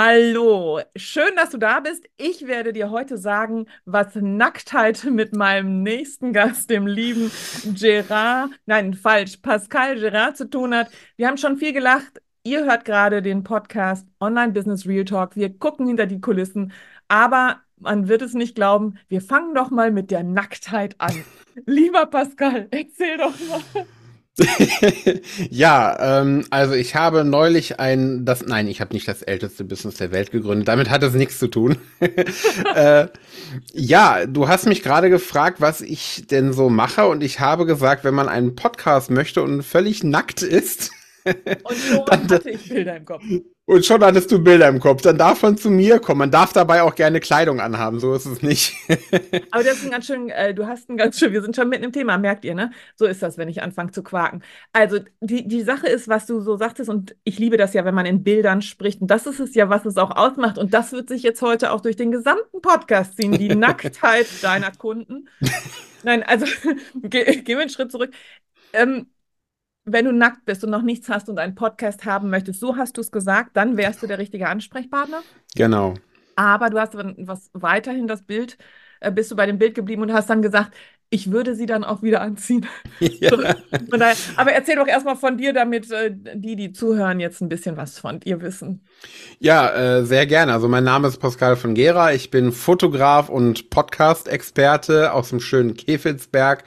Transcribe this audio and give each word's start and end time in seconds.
Hallo, 0.00 0.80
schön, 0.94 1.34
dass 1.34 1.50
du 1.50 1.58
da 1.58 1.80
bist. 1.80 2.04
Ich 2.18 2.46
werde 2.46 2.72
dir 2.72 2.90
heute 2.90 3.18
sagen, 3.18 3.66
was 3.84 4.14
Nacktheit 4.14 5.02
mit 5.10 5.34
meinem 5.34 5.82
nächsten 5.82 6.32
Gast, 6.32 6.70
dem 6.70 6.86
lieben 6.86 7.32
Gerard, 7.74 8.50
nein, 8.64 8.94
falsch, 8.94 9.38
Pascal 9.38 9.98
Gerard 9.98 10.36
zu 10.36 10.48
tun 10.48 10.72
hat. 10.72 10.88
Wir 11.16 11.26
haben 11.26 11.36
schon 11.36 11.56
viel 11.56 11.72
gelacht. 11.72 12.22
Ihr 12.44 12.64
hört 12.64 12.84
gerade 12.84 13.22
den 13.22 13.42
Podcast 13.42 14.06
Online 14.20 14.52
Business 14.52 14.86
Real 14.86 15.04
Talk. 15.04 15.34
Wir 15.34 15.58
gucken 15.58 15.88
hinter 15.88 16.06
die 16.06 16.20
Kulissen, 16.20 16.70
aber 17.08 17.56
man 17.78 18.06
wird 18.06 18.22
es 18.22 18.34
nicht 18.34 18.54
glauben. 18.54 19.00
Wir 19.08 19.20
fangen 19.20 19.52
doch 19.56 19.72
mal 19.72 19.90
mit 19.90 20.12
der 20.12 20.22
Nacktheit 20.22 20.94
an. 20.98 21.24
Lieber 21.66 22.06
Pascal, 22.06 22.68
erzähl 22.70 23.16
doch 23.16 23.34
mal. 23.48 23.84
ja, 25.50 26.20
ähm, 26.20 26.44
also 26.50 26.74
ich 26.74 26.94
habe 26.94 27.24
neulich 27.24 27.80
ein, 27.80 28.24
das, 28.24 28.46
nein, 28.46 28.68
ich 28.68 28.80
habe 28.80 28.94
nicht 28.94 29.08
das 29.08 29.22
älteste 29.22 29.64
Business 29.64 29.96
der 29.96 30.12
Welt 30.12 30.30
gegründet. 30.30 30.68
Damit 30.68 30.90
hat 30.90 31.02
es 31.02 31.14
nichts 31.14 31.38
zu 31.38 31.48
tun. 31.48 31.76
äh, 32.74 33.06
ja, 33.72 34.26
du 34.26 34.48
hast 34.48 34.66
mich 34.66 34.82
gerade 34.82 35.10
gefragt, 35.10 35.60
was 35.60 35.80
ich 35.80 36.24
denn 36.30 36.52
so 36.52 36.68
mache, 36.68 37.06
und 37.06 37.22
ich 37.22 37.40
habe 37.40 37.66
gesagt, 37.66 38.04
wenn 38.04 38.14
man 38.14 38.28
einen 38.28 38.54
Podcast 38.54 39.10
möchte 39.10 39.42
und 39.42 39.62
völlig 39.62 40.04
nackt 40.04 40.42
ist, 40.42 40.92
und 41.24 41.76
schon 41.76 42.04
dann, 42.06 42.28
hatte 42.28 42.50
ich 42.50 42.68
Bilder 42.68 42.96
im 42.96 43.04
Kopf. 43.04 43.22
Und 43.68 43.84
schon 43.84 44.02
hattest 44.02 44.32
du 44.32 44.42
Bilder 44.42 44.68
im 44.68 44.80
Kopf. 44.80 45.02
Dann 45.02 45.18
darf 45.18 45.42
man 45.42 45.58
zu 45.58 45.70
mir 45.70 45.98
kommen. 45.98 46.20
Man 46.20 46.30
darf 46.30 46.54
dabei 46.54 46.82
auch 46.82 46.94
gerne 46.94 47.20
Kleidung 47.20 47.60
anhaben, 47.60 48.00
so 48.00 48.14
ist 48.14 48.24
es 48.24 48.40
nicht. 48.40 48.74
Aber 49.50 49.62
das 49.62 49.74
ist 49.74 49.84
ein 49.84 49.90
ganz 49.90 50.06
schön, 50.06 50.30
äh, 50.30 50.54
du 50.54 50.66
hast 50.66 50.88
ein 50.88 50.96
ganz 50.96 51.18
schön, 51.18 51.34
wir 51.34 51.42
sind 51.42 51.54
schon 51.54 51.68
mitten 51.68 51.84
im 51.84 51.92
Thema, 51.92 52.16
merkt 52.16 52.46
ihr, 52.46 52.54
ne? 52.54 52.70
So 52.96 53.04
ist 53.04 53.22
das, 53.22 53.36
wenn 53.36 53.48
ich 53.48 53.60
anfange 53.62 53.90
zu 53.90 54.02
quaken. 54.02 54.42
Also 54.72 55.00
die, 55.20 55.46
die 55.46 55.60
Sache 55.60 55.86
ist, 55.86 56.08
was 56.08 56.24
du 56.24 56.40
so 56.40 56.56
sagtest, 56.56 56.88
und 56.88 57.14
ich 57.24 57.38
liebe 57.38 57.58
das 57.58 57.74
ja, 57.74 57.84
wenn 57.84 57.94
man 57.94 58.06
in 58.06 58.22
Bildern 58.22 58.62
spricht. 58.62 59.02
Und 59.02 59.10
das 59.10 59.26
ist 59.26 59.38
es 59.38 59.54
ja, 59.54 59.68
was 59.68 59.84
es 59.84 59.98
auch 59.98 60.16
ausmacht. 60.16 60.56
Und 60.56 60.72
das 60.72 60.92
wird 60.92 61.10
sich 61.10 61.22
jetzt 61.22 61.42
heute 61.42 61.72
auch 61.72 61.82
durch 61.82 61.96
den 61.96 62.10
gesamten 62.10 62.62
Podcast 62.62 63.20
ziehen, 63.20 63.32
die 63.32 63.48
Nacktheit 63.54 64.28
deiner 64.40 64.72
Kunden. 64.72 65.28
Nein, 66.04 66.22
also 66.22 66.46
gehen 67.02 67.44
wir 67.44 67.60
einen 67.60 67.68
Schritt 67.68 67.92
zurück. 67.92 68.14
Ähm, 68.72 69.08
wenn 69.92 70.04
du 70.04 70.12
nackt 70.12 70.44
bist 70.44 70.64
und 70.64 70.70
noch 70.70 70.82
nichts 70.82 71.08
hast 71.08 71.28
und 71.28 71.38
einen 71.38 71.54
Podcast 71.54 72.04
haben 72.04 72.30
möchtest, 72.30 72.60
so 72.60 72.76
hast 72.76 72.96
du 72.96 73.00
es 73.00 73.10
gesagt, 73.10 73.56
dann 73.56 73.76
wärst 73.76 74.02
du 74.02 74.06
der 74.06 74.18
richtige 74.18 74.48
Ansprechpartner. 74.48 75.22
Genau. 75.54 75.94
Aber 76.36 76.70
du 76.70 76.78
hast 76.78 76.94
was 76.94 77.50
weiterhin 77.52 78.06
das 78.06 78.22
Bild, 78.22 78.58
äh, 79.00 79.10
bist 79.10 79.30
du 79.30 79.36
bei 79.36 79.46
dem 79.46 79.58
Bild 79.58 79.74
geblieben 79.74 80.02
und 80.02 80.12
hast 80.12 80.30
dann 80.30 80.42
gesagt, 80.42 80.72
ich 81.10 81.30
würde 81.30 81.54
sie 81.54 81.66
dann 81.66 81.84
auch 81.84 82.02
wieder 82.02 82.20
anziehen. 82.20 82.66
Ja. 83.00 83.30
Daher, 83.30 84.16
aber 84.36 84.52
erzähl 84.52 84.76
doch 84.76 84.86
erstmal 84.86 85.16
von 85.16 85.36
dir, 85.38 85.52
damit 85.52 85.90
äh, 85.90 86.10
die, 86.12 86.56
die 86.56 86.72
zuhören, 86.72 87.20
jetzt 87.20 87.40
ein 87.40 87.48
bisschen 87.48 87.76
was 87.76 87.98
von 87.98 88.20
dir 88.20 88.40
wissen. 88.42 88.84
Ja, 89.38 89.98
äh, 89.98 90.04
sehr 90.04 90.26
gerne. 90.26 90.52
Also 90.52 90.68
mein 90.68 90.84
Name 90.84 91.08
ist 91.08 91.18
Pascal 91.18 91.56
von 91.56 91.74
Gera. 91.74 92.12
Ich 92.12 92.30
bin 92.30 92.50
Fotograf 92.52 93.28
und 93.28 93.70
Podcast-Experte 93.70 95.12
aus 95.12 95.30
dem 95.30 95.40
schönen 95.40 95.74
Kefelsberg 95.74 96.64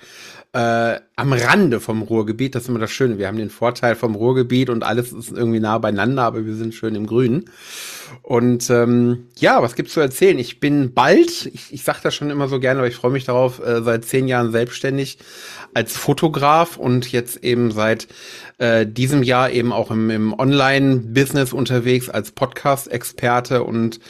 äh, 0.53 0.99
am 1.15 1.31
Rande 1.31 1.79
vom 1.79 2.01
Ruhrgebiet. 2.01 2.55
Das 2.55 2.63
ist 2.63 2.69
immer 2.69 2.79
das 2.79 2.91
Schöne. 2.91 3.17
Wir 3.17 3.27
haben 3.27 3.37
den 3.37 3.49
Vorteil 3.49 3.95
vom 3.95 4.15
Ruhrgebiet 4.15 4.69
und 4.69 4.83
alles 4.83 5.13
ist 5.13 5.31
irgendwie 5.31 5.61
nah 5.61 5.77
beieinander, 5.77 6.23
aber 6.23 6.45
wir 6.45 6.55
sind 6.55 6.73
schön 6.73 6.95
im 6.95 7.07
Grünen. 7.07 7.45
Und 8.21 8.69
ähm, 8.69 9.27
ja, 9.37 9.61
was 9.61 9.75
gibt's 9.75 9.93
zu 9.93 10.01
erzählen? 10.01 10.37
Ich 10.39 10.59
bin 10.59 10.93
bald, 10.93 11.45
ich, 11.45 11.71
ich 11.71 11.83
sage 11.83 11.99
das 12.03 12.13
schon 12.13 12.29
immer 12.29 12.49
so 12.49 12.59
gerne, 12.59 12.79
aber 12.79 12.87
ich 12.87 12.95
freue 12.95 13.11
mich 13.11 13.23
darauf, 13.23 13.65
äh, 13.65 13.81
seit 13.81 14.03
zehn 14.03 14.27
Jahren 14.27 14.51
selbstständig 14.51 15.19
als 15.73 15.95
Fotograf 15.95 16.75
und 16.75 17.09
jetzt 17.11 17.43
eben 17.43 17.71
seit 17.71 18.09
äh, 18.57 18.85
diesem 18.85 19.23
Jahr 19.23 19.51
eben 19.51 19.71
auch 19.71 19.89
im, 19.89 20.09
im 20.09 20.33
Online-Business 20.37 21.53
unterwegs 21.53 22.09
als 22.09 22.31
Podcast-Experte 22.31 23.63
und 23.63 24.01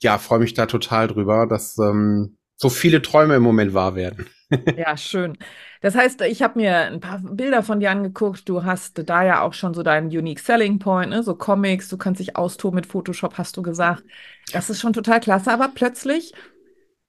ja, 0.00 0.16
freue 0.16 0.38
mich 0.38 0.54
da 0.54 0.64
total 0.64 1.08
drüber, 1.08 1.46
dass 1.46 1.76
ähm, 1.78 2.36
so 2.62 2.70
viele 2.70 3.02
Träume 3.02 3.34
im 3.34 3.42
Moment 3.42 3.74
wahr 3.74 3.96
werden. 3.96 4.26
Ja, 4.76 4.96
schön. 4.96 5.36
Das 5.80 5.96
heißt, 5.96 6.20
ich 6.22 6.42
habe 6.42 6.60
mir 6.60 6.76
ein 6.76 7.00
paar 7.00 7.18
Bilder 7.18 7.64
von 7.64 7.80
dir 7.80 7.90
angeguckt. 7.90 8.48
Du 8.48 8.64
hast 8.64 9.08
da 9.08 9.24
ja 9.24 9.42
auch 9.42 9.52
schon 9.52 9.74
so 9.74 9.82
deinen 9.82 10.06
Unique 10.06 10.38
Selling 10.38 10.78
Point, 10.78 11.10
ne? 11.10 11.24
so 11.24 11.34
Comics. 11.34 11.88
Du 11.88 11.98
kannst 11.98 12.20
dich 12.20 12.36
austoben 12.36 12.76
mit 12.76 12.86
Photoshop, 12.86 13.36
hast 13.36 13.56
du 13.56 13.62
gesagt. 13.62 14.04
Das 14.52 14.70
ist 14.70 14.80
schon 14.80 14.92
total 14.92 15.18
klasse. 15.18 15.52
Aber 15.52 15.70
plötzlich 15.74 16.32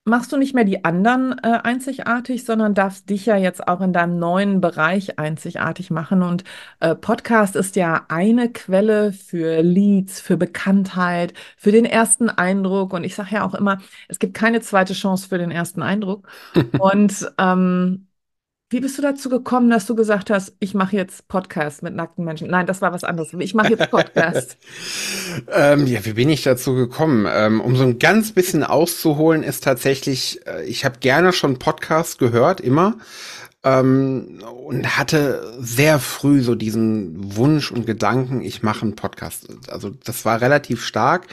machst 0.05 0.31
du 0.31 0.37
nicht 0.37 0.53
mehr 0.53 0.65
die 0.65 0.83
anderen 0.83 1.37
äh, 1.43 1.59
einzigartig, 1.63 2.43
sondern 2.45 2.73
darfst 2.73 3.09
dich 3.09 3.25
ja 3.25 3.37
jetzt 3.37 3.67
auch 3.67 3.79
in 3.81 3.93
deinem 3.93 4.19
neuen 4.19 4.59
Bereich 4.59 5.17
einzigartig 5.17 5.91
machen. 5.91 6.23
Und 6.23 6.43
äh, 6.81 6.95
Podcast 6.95 7.55
ist 7.55 7.75
ja 7.75 8.05
eine 8.09 8.51
Quelle 8.51 9.13
für 9.13 9.61
Leads, 9.61 10.19
für 10.19 10.37
Bekanntheit, 10.37 11.33
für 11.57 11.71
den 11.71 11.85
ersten 11.85 12.29
Eindruck. 12.29 12.93
Und 12.93 13.03
ich 13.05 13.15
sage 13.15 13.35
ja 13.35 13.45
auch 13.45 13.53
immer, 13.53 13.79
es 14.09 14.19
gibt 14.19 14.33
keine 14.33 14.61
zweite 14.61 14.93
Chance 14.93 15.27
für 15.29 15.37
den 15.37 15.51
ersten 15.51 15.81
Eindruck. 15.81 16.27
Und 16.79 17.31
ähm, 17.37 18.07
wie 18.73 18.79
bist 18.79 18.97
du 18.97 19.03
dazu 19.03 19.29
gekommen, 19.29 19.69
dass 19.69 19.85
du 19.85 19.95
gesagt 19.95 20.31
hast, 20.31 20.53
ich 20.59 20.73
mache 20.73 20.95
jetzt 20.95 21.27
Podcast 21.27 21.83
mit 21.83 21.93
nackten 21.93 22.25
Menschen? 22.25 22.49
Nein, 22.49 22.65
das 22.65 22.81
war 22.81 22.91
was 22.91 23.03
anderes. 23.03 23.31
Ich 23.31 23.53
mache 23.53 23.69
jetzt 23.69 23.91
Podcast. 23.91 24.57
ähm, 25.53 25.85
ja, 25.85 26.03
wie 26.05 26.13
bin 26.13 26.27
ich 26.29 26.41
dazu 26.41 26.73
gekommen? 26.73 27.27
Ähm, 27.29 27.61
um 27.61 27.75
so 27.75 27.83
ein 27.83 27.99
ganz 27.99 28.31
bisschen 28.31 28.63
auszuholen, 28.63 29.43
ist 29.43 29.63
tatsächlich, 29.63 30.39
äh, 30.47 30.65
ich 30.65 30.85
habe 30.85 30.97
gerne 30.99 31.33
schon 31.33 31.59
Podcast 31.59 32.17
gehört, 32.17 32.61
immer 32.61 32.97
ähm, 33.63 34.39
und 34.65 34.97
hatte 34.97 35.55
sehr 35.59 35.99
früh 35.99 36.41
so 36.41 36.55
diesen 36.55 37.35
Wunsch 37.35 37.71
und 37.71 37.85
Gedanken, 37.85 38.41
ich 38.41 38.61
mache 38.61 38.81
einen 38.81 38.95
Podcast. 38.95 39.47
Also 39.69 39.89
das 39.89 40.25
war 40.25 40.41
relativ 40.41 40.83
stark 40.83 41.27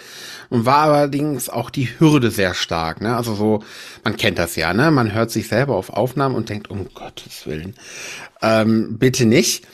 und 0.49 0.65
war 0.65 0.85
allerdings 0.85 1.49
auch 1.49 1.71
die 1.71 1.89
Hürde 1.99 2.31
sehr 2.31 2.55
stark. 2.55 3.01
Ne? 3.01 3.17
Also 3.17 3.35
so, 3.35 3.65
man 4.05 4.17
kennt 4.17 4.39
das 4.39 4.57
ja, 4.57 4.73
ne? 4.73 4.91
Man 4.91 5.13
hört 5.13 5.31
sich 5.31 5.49
selber 5.49 5.75
auf 5.75 5.91
Aufnahmen 5.91 6.37
und 6.37 6.49
denkt, 6.49 6.71
um 6.71 6.89
Gottes 6.95 7.47
Willen, 7.47 7.75
ähm, 8.43 8.99
bitte 8.99 9.27
nicht. 9.27 9.67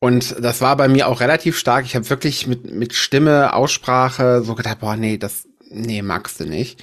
Und 0.00 0.36
das 0.40 0.60
war 0.60 0.76
bei 0.76 0.88
mir 0.88 1.08
auch 1.08 1.20
relativ 1.20 1.58
stark. 1.58 1.84
Ich 1.84 1.96
habe 1.96 2.08
wirklich 2.08 2.46
mit, 2.46 2.72
mit 2.72 2.94
Stimme, 2.94 3.52
Aussprache 3.52 4.42
so 4.44 4.54
gedacht, 4.54 4.78
boah, 4.80 4.96
nee, 4.96 5.18
das, 5.18 5.48
nee, 5.68 6.02
magst 6.02 6.40
du 6.40 6.44
nicht. 6.44 6.82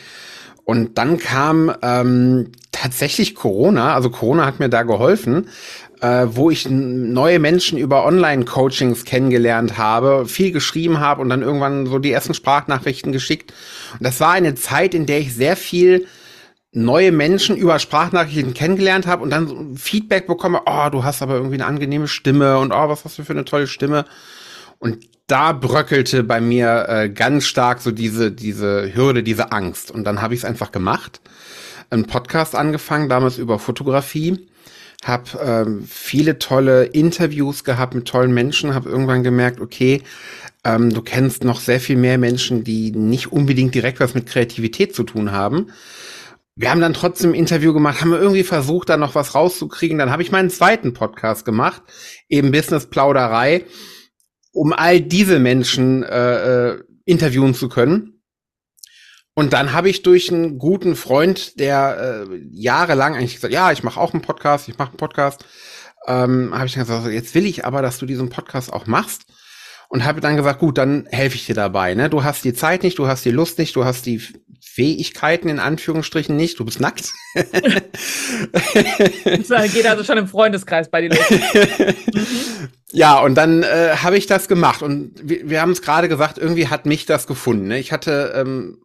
Und 0.65 0.97
dann 0.97 1.19
kam 1.19 1.71
ähm, 1.83 2.51
tatsächlich 2.71 3.35
Corona, 3.35 3.93
also 3.93 4.09
Corona 4.09 4.45
hat 4.45 4.59
mir 4.59 4.67
da 4.67 4.81
geholfen, 4.81 5.47
äh, 6.01 6.25
wo 6.27 6.49
ich 6.49 6.67
neue 6.67 7.39
Menschen 7.39 7.77
über 7.77 8.03
Online-Coachings 8.03 9.05
kennengelernt 9.05 9.77
habe, 9.77 10.25
viel 10.25 10.51
geschrieben 10.51 10.99
habe 10.99 11.21
und 11.21 11.29
dann 11.29 11.43
irgendwann 11.43 11.85
so 11.85 11.99
die 11.99 12.11
ersten 12.11 12.33
Sprachnachrichten 12.33 13.11
geschickt. 13.11 13.53
Und 13.93 14.03
das 14.03 14.19
war 14.19 14.31
eine 14.31 14.55
Zeit, 14.55 14.95
in 14.95 15.05
der 15.05 15.19
ich 15.19 15.35
sehr 15.35 15.55
viel 15.55 16.07
neue 16.71 17.11
Menschen 17.11 17.55
über 17.55 17.79
Sprachnachrichten 17.79 18.53
kennengelernt 18.53 19.07
habe 19.07 19.23
und 19.23 19.29
dann 19.29 19.47
so 19.47 19.65
Feedback 19.75 20.27
bekomme, 20.27 20.61
oh, 20.65 20.89
du 20.91 21.03
hast 21.03 21.21
aber 21.21 21.35
irgendwie 21.35 21.55
eine 21.55 21.67
angenehme 21.67 22.07
Stimme 22.07 22.57
und 22.57 22.73
oh, 22.73 22.89
was 22.89 23.05
hast 23.05 23.17
du 23.17 23.23
für 23.23 23.33
eine 23.33 23.45
tolle 23.45 23.67
Stimme. 23.67 24.05
Und 24.79 24.97
da 25.27 25.53
bröckelte 25.53 26.23
bei 26.23 26.39
mir 26.39 26.85
äh, 26.87 27.09
ganz 27.09 27.45
stark 27.45 27.81
so 27.81 27.91
diese, 27.91 28.31
diese 28.31 28.93
Hürde, 28.95 29.23
diese 29.23 29.51
Angst. 29.51 29.89
Und 29.91 30.03
dann 30.03 30.21
habe 30.21 30.33
ich 30.33 30.41
es 30.41 30.45
einfach 30.45 30.71
gemacht. 30.71 31.21
Einen 31.89 32.05
Podcast 32.05 32.55
angefangen, 32.55 33.09
damals 33.09 33.37
über 33.37 33.57
Fotografie. 33.57 34.47
Hab 35.03 35.39
ähm, 35.43 35.85
viele 35.87 36.39
tolle 36.39 36.85
Interviews 36.85 37.63
gehabt 37.63 37.93
mit 37.93 38.07
tollen 38.07 38.33
Menschen, 38.33 38.73
habe 38.73 38.89
irgendwann 38.89 39.23
gemerkt, 39.23 39.59
okay, 39.59 40.01
ähm, 40.63 40.91
du 40.91 41.01
kennst 41.01 41.43
noch 41.43 41.59
sehr 41.59 41.79
viel 41.79 41.97
mehr 41.97 42.17
Menschen, 42.17 42.63
die 42.63 42.91
nicht 42.91 43.31
unbedingt 43.31 43.75
direkt 43.75 43.99
was 43.99 44.15
mit 44.15 44.25
Kreativität 44.25 44.95
zu 44.95 45.03
tun 45.03 45.31
haben. 45.31 45.67
Wir 46.55 46.71
haben 46.71 46.81
dann 46.81 46.93
trotzdem 46.93 47.31
ein 47.31 47.35
Interview 47.35 47.73
gemacht, 47.73 48.01
haben 48.01 48.11
wir 48.11 48.19
irgendwie 48.19 48.43
versucht, 48.43 48.89
da 48.89 48.97
noch 48.97 49.13
was 49.13 49.35
rauszukriegen. 49.35 49.97
Dann 49.97 50.11
habe 50.11 50.23
ich 50.23 50.31
meinen 50.31 50.49
zweiten 50.49 50.93
Podcast 50.93 51.45
gemacht, 51.45 51.83
eben 52.29 52.51
Business 52.51 52.87
Plauderei 52.87 53.65
um 54.55 54.71
all 54.73 55.01
diese 55.01 55.37
Menschen 55.37 56.03
äh, 56.03 56.69
äh, 56.69 56.83
interviewen 57.03 57.53
zu 57.53 57.67
können. 57.67 58.21
Und 59.33 59.51
dann 59.51 59.73
habe 59.73 59.89
ich 59.89 60.01
durch 60.01 60.31
einen 60.31 60.57
guten 60.57 60.95
Freund, 60.95 61.59
der 61.59 62.25
äh, 62.29 62.39
jahrelang 62.51 63.15
eigentlich 63.15 63.35
gesagt, 63.35 63.53
ja, 63.53 63.73
ich 63.73 63.83
mache 63.83 63.99
auch 63.99 64.13
einen 64.13 64.21
Podcast, 64.21 64.69
ich 64.69 64.77
mache 64.77 64.91
einen 64.91 64.97
Podcast, 64.97 65.43
ähm, 66.07 66.53
habe 66.53 66.67
ich 66.67 66.73
dann 66.73 66.85
gesagt, 66.85 67.07
jetzt 67.07 67.35
will 67.35 67.45
ich 67.45 67.65
aber, 67.65 67.81
dass 67.81 67.97
du 67.97 68.05
diesen 68.05 68.29
Podcast 68.29 68.71
auch 68.71 68.87
machst. 68.87 69.25
Und 69.87 70.03
habe 70.03 70.19
dann 70.19 70.35
gesagt, 70.35 70.59
gut, 70.59 70.79
dann 70.79 71.05
helfe 71.11 71.35
ich 71.35 71.45
dir 71.45 71.53
dabei. 71.53 71.93
Ne? 71.93 72.09
Du 72.09 72.23
hast 72.23 72.43
die 72.43 72.53
Zeit 72.53 72.81
nicht, 72.81 72.97
du 72.97 73.07
hast 73.07 73.23
die 73.23 73.31
Lust 73.31 73.59
nicht, 73.59 73.75
du 73.75 73.85
hast 73.85 74.07
die 74.07 74.19
Fähigkeiten 74.67 75.47
in 75.47 75.59
Anführungsstrichen 75.59 76.35
nicht. 76.35 76.59
Du 76.59 76.65
bist 76.65 76.79
nackt. 76.79 77.13
das 77.33 77.53
geht 79.73 79.85
also 79.85 80.03
schon 80.03 80.17
im 80.17 80.27
Freundeskreis 80.27 80.89
bei 80.89 81.01
dir 81.01 81.09
los. 81.09 81.25
Ja, 82.91 83.19
und 83.19 83.35
dann 83.35 83.63
äh, 83.63 83.97
habe 84.01 84.17
ich 84.17 84.25
das 84.25 84.47
gemacht 84.47 84.81
und 84.81 85.11
wir, 85.21 85.49
wir 85.49 85.59
haben 85.59 85.71
es 85.71 85.81
gerade 85.81 86.07
gesagt, 86.07 86.37
irgendwie 86.37 86.69
hat 86.69 86.85
mich 86.85 87.05
das 87.05 87.27
gefunden. 87.27 87.67
Ne? 87.67 87.77
Ich 87.77 87.91
hatte 87.91 88.31
ähm, 88.37 88.77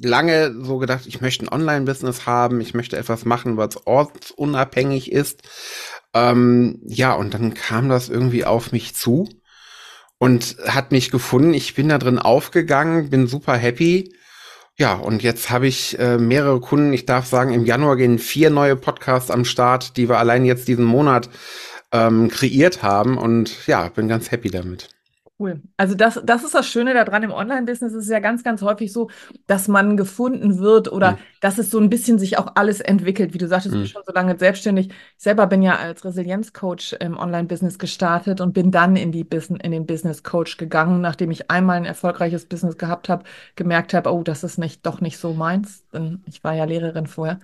lange 0.00 0.54
so 0.62 0.78
gedacht, 0.78 1.06
ich 1.06 1.20
möchte 1.20 1.44
ein 1.44 1.48
Online-Business 1.48 2.26
haben, 2.26 2.60
ich 2.60 2.74
möchte 2.74 2.96
etwas 2.96 3.24
machen, 3.24 3.56
was 3.56 3.88
ortsunabhängig 3.88 5.10
ist. 5.10 5.42
Ähm, 6.12 6.80
ja, 6.86 7.12
und 7.14 7.34
dann 7.34 7.54
kam 7.54 7.88
das 7.88 8.08
irgendwie 8.08 8.44
auf 8.44 8.70
mich 8.70 8.94
zu 8.94 9.28
und 10.18 10.56
hat 10.68 10.92
mich 10.92 11.10
gefunden. 11.10 11.54
Ich 11.54 11.74
bin 11.74 11.88
da 11.88 11.98
drin 11.98 12.20
aufgegangen, 12.20 13.10
bin 13.10 13.26
super 13.26 13.56
happy. 13.56 14.14
Ja, 14.76 14.94
und 14.94 15.22
jetzt 15.22 15.50
habe 15.50 15.68
ich 15.68 15.98
äh, 16.00 16.18
mehrere 16.18 16.60
Kunden. 16.60 16.92
Ich 16.92 17.06
darf 17.06 17.26
sagen, 17.26 17.54
im 17.54 17.64
Januar 17.64 17.96
gehen 17.96 18.18
vier 18.18 18.50
neue 18.50 18.74
Podcasts 18.74 19.30
am 19.30 19.44
Start, 19.44 19.96
die 19.96 20.08
wir 20.08 20.18
allein 20.18 20.44
jetzt 20.44 20.66
diesen 20.66 20.84
Monat 20.84 21.30
ähm, 21.92 22.28
kreiert 22.28 22.82
haben. 22.82 23.16
Und 23.16 23.66
ja, 23.68 23.88
bin 23.88 24.08
ganz 24.08 24.32
happy 24.32 24.50
damit. 24.50 24.88
Cool. 25.36 25.60
Also 25.76 25.96
das, 25.96 26.20
das 26.24 26.44
ist 26.44 26.54
das 26.54 26.64
Schöne 26.64 26.94
daran 26.94 27.24
im 27.24 27.32
Online-Business. 27.32 27.92
Es 27.92 28.04
ist 28.04 28.10
ja 28.10 28.20
ganz, 28.20 28.44
ganz 28.44 28.62
häufig 28.62 28.92
so, 28.92 29.10
dass 29.48 29.66
man 29.66 29.96
gefunden 29.96 30.60
wird 30.60 30.92
oder 30.92 31.12
mhm. 31.12 31.16
dass 31.40 31.58
es 31.58 31.72
so 31.72 31.80
ein 31.80 31.90
bisschen 31.90 32.20
sich 32.20 32.38
auch 32.38 32.52
alles 32.54 32.80
entwickelt. 32.80 33.34
Wie 33.34 33.38
du 33.38 33.48
sagtest, 33.48 33.72
mhm. 33.74 33.78
du 33.78 33.82
bist 33.82 33.94
schon 33.94 34.04
so 34.06 34.12
lange 34.12 34.38
selbstständig. 34.38 34.90
Ich 34.90 34.94
selber 35.16 35.48
bin 35.48 35.60
ja 35.60 35.74
als 35.76 36.04
Resilienzcoach 36.04 36.94
im 37.00 37.16
Online-Business 37.16 37.80
gestartet 37.80 38.40
und 38.40 38.52
bin 38.52 38.70
dann 38.70 38.94
in, 38.94 39.10
die 39.10 39.24
Business, 39.24 39.60
in 39.64 39.72
den 39.72 39.86
Business-Coach 39.86 40.56
gegangen, 40.56 41.00
nachdem 41.00 41.32
ich 41.32 41.50
einmal 41.50 41.78
ein 41.78 41.84
erfolgreiches 41.84 42.46
Business 42.46 42.78
gehabt 42.78 43.08
habe, 43.08 43.24
gemerkt 43.56 43.92
habe, 43.92 44.12
oh, 44.12 44.22
das 44.22 44.44
ist 44.44 44.58
nicht, 44.58 44.86
doch 44.86 45.00
nicht 45.00 45.18
so 45.18 45.34
meins. 45.34 45.84
Denn 45.92 46.22
ich 46.26 46.44
war 46.44 46.54
ja 46.54 46.64
Lehrerin 46.64 47.08
vorher. 47.08 47.40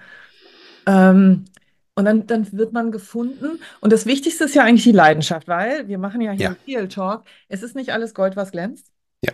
Ähm, 0.87 1.47
und 1.95 2.05
dann, 2.05 2.27
dann 2.27 2.51
wird 2.53 2.73
man 2.73 2.93
gefunden. 2.93 3.61
Und 3.81 3.93
das 3.93 4.07
Wichtigste 4.07 4.45
ist 4.45 4.55
ja 4.55 4.65
eigentlich 4.65 4.85
die 4.85 4.93
Leidenschaft, 4.93 5.49
weil 5.49 5.89
wir 5.89 5.99
machen 5.99 6.21
ja 6.21 6.33
hier 6.33 6.57
ja. 6.67 6.79
Real 6.79 6.89
Talk. 6.89 7.25
Es 7.49 7.63
ist 7.63 7.77
nicht 7.77 7.93
alles 7.93 8.15
Gold, 8.15 8.37
was 8.37 8.53
glänzt. 8.53 8.87
Ja. 9.25 9.33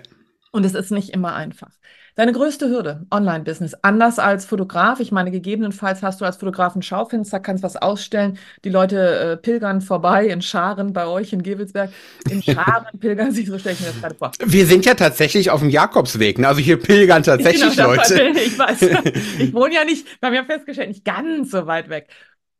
Und 0.53 0.64
es 0.64 0.75
ist 0.75 0.91
nicht 0.91 1.11
immer 1.11 1.35
einfach. 1.35 1.70
Deine 2.17 2.32
größte 2.32 2.70
Hürde, 2.70 3.05
Online-Business, 3.11 3.75
anders 3.82 4.19
als 4.19 4.47
Fotograf. 4.47 5.00
Ich 5.00 5.12
meine, 5.12 5.31
gegebenenfalls 5.31 6.03
hast 6.03 6.23
du 6.23 6.25
als 6.25 6.38
Fotograf 6.38 6.75
ein 6.75 6.81
Schaufenster, 6.81 7.41
kannst 7.41 7.62
was 7.62 7.76
ausstellen. 7.76 8.38
Die 8.64 8.70
Leute 8.70 9.19
äh, 9.19 9.37
pilgern 9.37 9.82
vorbei 9.82 10.26
in 10.29 10.41
Scharen 10.41 10.94
bei 10.94 11.06
euch 11.06 11.35
in 11.35 11.43
Gewelsberg. 11.43 11.91
In 12.31 12.43
Scharen 12.43 12.87
pilgern 13.00 13.32
sie, 13.32 13.44
so 13.44 13.59
stelle 13.59 13.75
ich 13.75 13.81
mir 13.82 13.88
das 13.88 14.00
gerade 14.00 14.14
vor. 14.14 14.32
Wir 14.43 14.64
sind 14.64 14.87
ja 14.87 14.94
tatsächlich 14.94 15.50
auf 15.50 15.61
dem 15.61 15.69
Jakobsweg. 15.69 16.38
Ne? 16.38 16.49
Also 16.49 16.62
hier 16.62 16.79
pilgern 16.79 17.23
tatsächlich 17.23 17.76
genau, 17.76 17.91
Leute. 17.91 18.29
Ich 18.29 18.59
weiß. 18.59 18.81
Ich 19.38 19.52
wohne 19.52 19.75
ja 19.75 19.85
nicht, 19.85 20.06
wir 20.20 20.29
haben 20.29 20.35
ja 20.35 20.44
festgestellt, 20.44 20.88
nicht 20.88 21.05
ganz 21.05 21.50
so 21.50 21.67
weit 21.67 21.91
weg. 21.91 22.09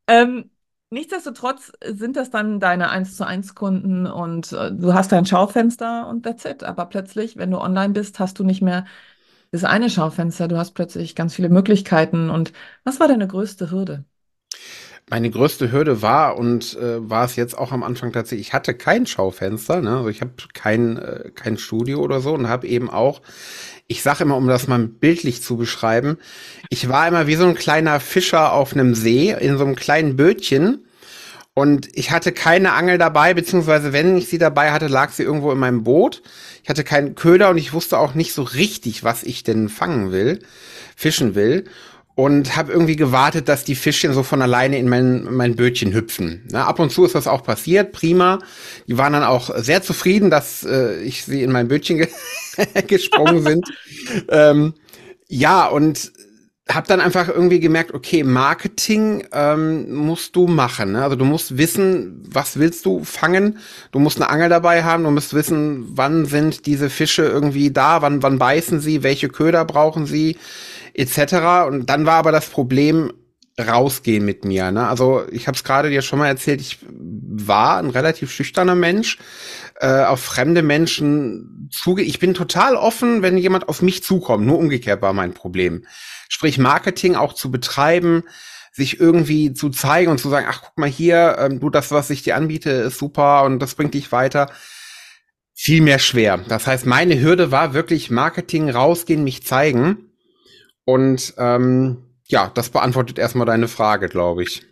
Ähm, 0.09 0.51
nichtsdestotrotz 0.91 1.73
sind 1.85 2.17
das 2.17 2.31
dann 2.31 2.61
deine 2.61 2.91
1 2.91 3.17
zu 3.17 3.27
1 3.27 3.55
Kunden 3.55 4.07
und 4.07 4.53
äh, 4.53 4.73
du 4.73 4.95
hast 4.95 5.13
dein 5.13 5.27
Schaufenster 5.27 6.07
und 6.09 6.23
that's 6.25 6.45
it. 6.45 6.63
Aber 6.65 6.87
plötzlich, 6.87 7.37
wenn 7.37 7.51
du 7.51 7.59
online 7.61 7.93
bist, 7.93 8.19
hast 8.21 8.39
du 8.39 8.45
nicht 8.45 8.63
mehr 8.63 8.87
das 9.53 9.65
eine 9.65 9.91
Schaufenster, 9.91 10.49
du 10.49 10.59
hast 10.59 10.73
plötzlich 10.75 11.15
ganz 11.17 11.35
viele 11.35 11.49
Möglichkeiten. 11.51 12.31
Und 12.31 12.53
was 12.85 13.01
war 13.01 13.09
deine 13.09 13.29
größte 13.29 13.71
Hürde? 13.71 14.05
Meine 15.09 15.31
größte 15.31 15.71
Hürde 15.71 16.03
war 16.03 16.37
und 16.37 16.77
äh, 16.79 17.09
war 17.09 17.25
es 17.25 17.37
jetzt 17.37 17.57
auch 17.57 17.71
am 17.71 17.85
Anfang 17.85 18.13
tatsächlich, 18.13 18.49
ich 18.49 18.53
hatte 18.53 18.75
kein 18.75 19.07
Schaufenster, 19.07 19.81
ne? 19.81 19.99
also 19.99 20.09
ich 20.09 20.21
habe 20.21 20.33
kein, 20.53 20.97
äh, 20.97 21.31
kein 21.35 21.59
Studio 21.59 22.01
oder 22.01 22.21
so 22.21 22.35
und 22.35 22.49
habe 22.49 22.67
eben 22.67 22.91
auch 22.91 23.21
ich 23.89 24.03
sage 24.03 24.25
immer, 24.25 24.37
um 24.37 24.49
das 24.49 24.67
mal 24.67 24.81
bildlich 24.81 25.43
zu 25.43 25.57
beschreiben, 25.57 26.19
ich 26.71 26.89
war 26.89 27.07
immer 27.07 27.27
wie 27.27 27.37
so 27.37 27.47
ein 27.47 27.55
kleiner 27.55 28.01
Fischer 28.01 28.53
auf 28.53 28.73
einem 28.73 28.95
See 28.95 29.31
in 29.39 29.59
so 29.59 29.65
einem 29.65 29.77
kleinen 29.77 30.17
Bötchen 30.17 30.85
und 31.55 31.89
ich 31.97 32.11
hatte 32.11 32.33
keine 32.33 32.73
Angel 32.73 32.99
dabei, 32.99 33.33
beziehungsweise 33.33 33.93
wenn 33.93 34.17
ich 34.17 34.29
sie 34.29 34.39
dabei 34.39 34.73
hatte, 34.73 34.89
lag 34.89 35.13
sie 35.13 35.23
irgendwo 35.23 35.53
in 35.53 35.59
meinem 35.59 35.85
Boot. 35.85 36.23
Ich 36.63 36.69
hatte 36.69 36.85
keinen 36.85 37.15
Köder 37.15 37.49
und 37.49 37.59
ich 37.59 37.73
wusste 37.73 37.99
auch 37.99 38.15
nicht 38.15 38.35
so 38.35 38.43
richtig, 38.43 39.05
was 39.05 39.23
ich 39.23 39.43
denn 39.43 39.69
fangen 39.69 40.13
will, 40.13 40.41
fischen 40.97 41.35
will 41.35 41.65
und 42.17 42.57
habe 42.57 42.73
irgendwie 42.73 42.97
gewartet, 42.97 43.47
dass 43.47 43.65
die 43.65 43.75
Fischchen 43.75 44.15
so 44.15 44.23
von 44.23 44.41
alleine 44.41 44.79
in 44.79 44.89
mein, 44.89 45.25
mein 45.33 45.55
Bötchen 45.55 45.93
hüpfen. 45.93 46.43
Na, 46.51 46.67
ab 46.67 46.81
und 46.81 46.91
zu 46.91 47.05
ist 47.05 47.15
das 47.15 47.29
auch 47.29 47.43
passiert, 47.43 47.93
prima. 47.93 48.39
Die 48.89 48.97
waren 48.97 49.13
dann 49.13 49.23
auch 49.23 49.51
sehr 49.57 49.83
zufrieden, 49.83 50.31
dass 50.31 50.65
äh, 50.65 50.99
ich 51.03 51.25
sie 51.25 51.43
in 51.43 51.53
mein 51.53 51.69
Bötchen 51.69 51.99
ge 51.99 52.09
gesprungen 52.87 53.43
sind. 53.43 53.69
ähm, 54.31 54.73
ja, 55.29 55.67
und 55.67 56.11
habe 56.69 56.89
dann 56.89 57.01
einfach 57.01 57.29
irgendwie 57.29 57.61
gemerkt, 57.61 57.95
okay, 57.95 58.25
Marketing 58.25 59.25
ähm, 59.33 59.95
musst 59.95 60.35
du 60.35 60.49
machen. 60.49 60.93
Ne? 60.93 61.03
Also 61.03 61.15
du 61.15 61.25
musst 61.25 61.59
wissen, 61.59 62.23
was 62.29 62.59
willst 62.59 62.87
du 62.87 63.05
fangen. 63.05 63.59
Du 63.93 64.01
musst 64.01 64.21
eine 64.21 64.29
Angel 64.31 64.49
dabei 64.49 64.83
haben. 64.83 65.05
Du 65.05 65.11
musst 65.11 65.33
wissen, 65.33 65.87
wann 65.91 66.27
sind 66.27 66.67
diese 66.67 66.91
Fische 66.91 67.23
irgendwie 67.23 67.71
da, 67.71 68.03
wann, 68.03 68.23
wann 68.23 68.39
beißen 68.39 68.81
sie, 68.81 69.05
welche 69.05 69.29
Köder 69.29 69.65
brauchen 69.65 70.07
sie 70.07 70.37
etc. 70.97 71.69
Und 71.69 71.87
dann 71.91 72.07
war 72.07 72.15
aber 72.15 72.33
das 72.33 72.49
Problem, 72.49 73.13
rausgehen 73.59 74.25
mit 74.25 74.45
mir. 74.45 74.71
Ne? 74.71 74.87
Also 74.87 75.25
ich 75.31 75.47
habe 75.47 75.57
es 75.57 75.65
gerade 75.65 75.91
dir 75.91 76.03
schon 76.03 76.19
mal 76.19 76.29
erzählt, 76.29 76.61
ich 76.61 76.79
war 76.89 77.79
ein 77.79 77.91
relativ 77.91 78.31
schüchterner 78.31 78.75
Mensch, 78.75 79.19
äh, 79.81 80.05
auf 80.05 80.21
fremde 80.21 80.63
Menschen 80.63 81.69
zuge. 81.73 82.03
Ich 82.03 82.19
bin 82.19 82.35
total 82.35 82.77
offen, 82.77 83.23
wenn 83.23 83.39
jemand 83.39 83.69
auf 83.69 83.83
mich 83.83 84.03
zukommt. 84.03 84.47
Nur 84.47 84.59
umgekehrt 84.59 85.03
war 85.03 85.13
mein 85.13 85.33
Problem. 85.33 85.87
Sprich 86.29 86.59
Marketing 86.59 87.15
auch 87.15 87.33
zu 87.33 87.51
betreiben, 87.51 88.25
sich 88.73 89.01
irgendwie 89.01 89.55
zu 89.55 89.71
zeigen 89.71 90.11
und 90.11 90.19
zu 90.19 90.29
sagen, 90.29 90.47
ach 90.49 90.61
guck 90.63 90.77
mal 90.77 90.89
hier, 90.89 91.37
ähm, 91.39 91.61
du 91.61 91.71
das, 91.71 91.91
was 91.93 92.11
ich 92.11 92.23
dir 92.23 92.37
anbiete, 92.37 92.71
ist 92.71 92.99
super 92.99 93.45
und 93.45 93.59
das 93.59 93.75
bringt 93.75 93.95
dich 93.95 94.13
weiter. 94.13 94.51
Viel 95.55 95.81
mehr 95.81 95.99
schwer. 95.99 96.39
Das 96.49 96.67
heißt, 96.67 96.85
meine 96.85 97.19
Hürde 97.19 97.51
war 97.51 97.73
wirklich 97.73 98.11
Marketing 98.11 98.69
rausgehen, 98.69 99.25
mich 99.25 99.47
zeigen. 99.47 100.11
Und 100.85 101.33
ähm, 101.39 102.06
ja, 102.27 102.51
das 102.55 102.71
beantwortet 102.71 103.19
erstmal 103.19 103.47
deine 103.47 103.69
Frage, 103.69 104.09
glaube 104.09 104.43
ich. 104.43 104.63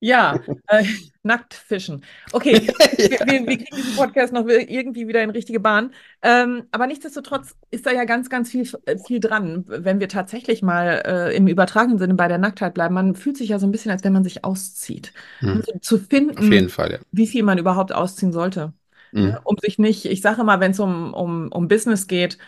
Ja, 0.00 0.38
äh, 0.68 0.84
nackt 1.22 1.54
fischen. 1.54 2.04
Okay, 2.32 2.52
ja. 2.66 2.74
wir, 2.78 3.26
wir, 3.26 3.46
wir, 3.46 3.56
kriegen 3.56 3.76
diesen 3.76 3.96
Podcast 3.96 4.32
noch 4.32 4.46
irgendwie 4.46 5.08
wieder 5.08 5.22
in 5.22 5.30
richtige 5.30 5.58
Bahn. 5.58 5.92
Ähm, 6.22 6.64
aber 6.70 6.86
nichtsdestotrotz 6.86 7.56
ist 7.70 7.86
da 7.86 7.92
ja 7.92 8.04
ganz, 8.04 8.28
ganz 8.28 8.50
viel, 8.50 8.68
äh, 8.84 8.98
viel 8.98 9.20
dran, 9.20 9.64
wenn 9.66 9.98
wir 9.98 10.08
tatsächlich 10.08 10.62
mal 10.62 11.02
äh, 11.04 11.36
im 11.36 11.48
übertragenen 11.48 11.98
Sinne 11.98 12.14
bei 12.14 12.28
der 12.28 12.38
Nacktheit 12.38 12.74
bleiben. 12.74 12.94
Man 12.94 13.16
fühlt 13.16 13.36
sich 13.38 13.48
ja 13.48 13.58
so 13.58 13.66
ein 13.66 13.72
bisschen, 13.72 13.90
als 13.90 14.04
wenn 14.04 14.12
man 14.12 14.24
sich 14.24 14.44
auszieht. 14.44 15.12
Hm. 15.40 15.62
Also 15.66 15.78
zu 15.80 15.98
finden, 15.98 16.68
Fall, 16.68 16.92
ja. 16.92 16.98
wie 17.10 17.26
viel 17.26 17.42
man 17.42 17.58
überhaupt 17.58 17.92
ausziehen 17.92 18.32
sollte. 18.32 18.74
Hm. 19.12 19.36
Um 19.44 19.56
sich 19.62 19.78
nicht, 19.78 20.04
ich 20.04 20.20
sage 20.20 20.42
immer, 20.42 20.60
wenn 20.60 20.72
es 20.72 20.80
um, 20.80 21.14
um, 21.14 21.50
um 21.50 21.68
Business 21.68 22.06
geht, 22.06 22.38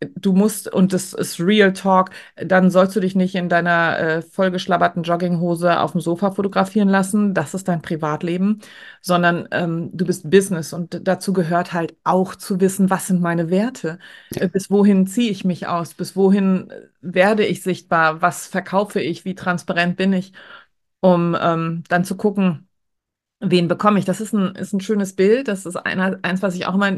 du 0.00 0.32
musst, 0.32 0.72
und 0.72 0.92
das 0.92 1.12
ist 1.12 1.40
Real 1.40 1.72
Talk, 1.72 2.10
dann 2.36 2.70
sollst 2.70 2.94
du 2.94 3.00
dich 3.00 3.14
nicht 3.16 3.34
in 3.34 3.48
deiner 3.48 3.98
äh, 3.98 4.22
vollgeschlabberten 4.22 5.02
Jogginghose 5.02 5.80
auf 5.80 5.92
dem 5.92 6.00
Sofa 6.00 6.30
fotografieren 6.30 6.88
lassen. 6.88 7.34
Das 7.34 7.54
ist 7.54 7.68
dein 7.68 7.82
Privatleben, 7.82 8.60
sondern 9.00 9.48
ähm, 9.50 9.90
du 9.92 10.04
bist 10.04 10.30
Business 10.30 10.72
und 10.72 11.00
dazu 11.06 11.32
gehört 11.32 11.72
halt 11.72 11.96
auch 12.04 12.34
zu 12.34 12.60
wissen, 12.60 12.90
was 12.90 13.08
sind 13.08 13.20
meine 13.20 13.50
Werte? 13.50 13.98
Äh, 14.34 14.48
bis 14.48 14.70
wohin 14.70 15.06
ziehe 15.06 15.30
ich 15.30 15.44
mich 15.44 15.66
aus? 15.66 15.94
Bis 15.94 16.14
wohin 16.16 16.70
äh, 16.70 16.82
werde 17.00 17.44
ich 17.44 17.62
sichtbar? 17.62 18.22
Was 18.22 18.46
verkaufe 18.46 19.00
ich? 19.00 19.24
Wie 19.24 19.34
transparent 19.34 19.96
bin 19.96 20.12
ich? 20.12 20.32
Um 21.00 21.36
ähm, 21.40 21.84
dann 21.88 22.04
zu 22.04 22.16
gucken, 22.16 22.68
wen 23.40 23.68
bekomme 23.68 23.98
ich? 23.98 24.04
Das 24.04 24.20
ist 24.20 24.32
ein, 24.32 24.54
ist 24.56 24.72
ein 24.72 24.80
schönes 24.80 25.14
Bild. 25.14 25.48
Das 25.48 25.66
ist 25.66 25.76
einer, 25.76 26.18
eins, 26.22 26.42
was 26.42 26.54
ich 26.54 26.66
auch 26.66 26.74
immer 26.74 26.90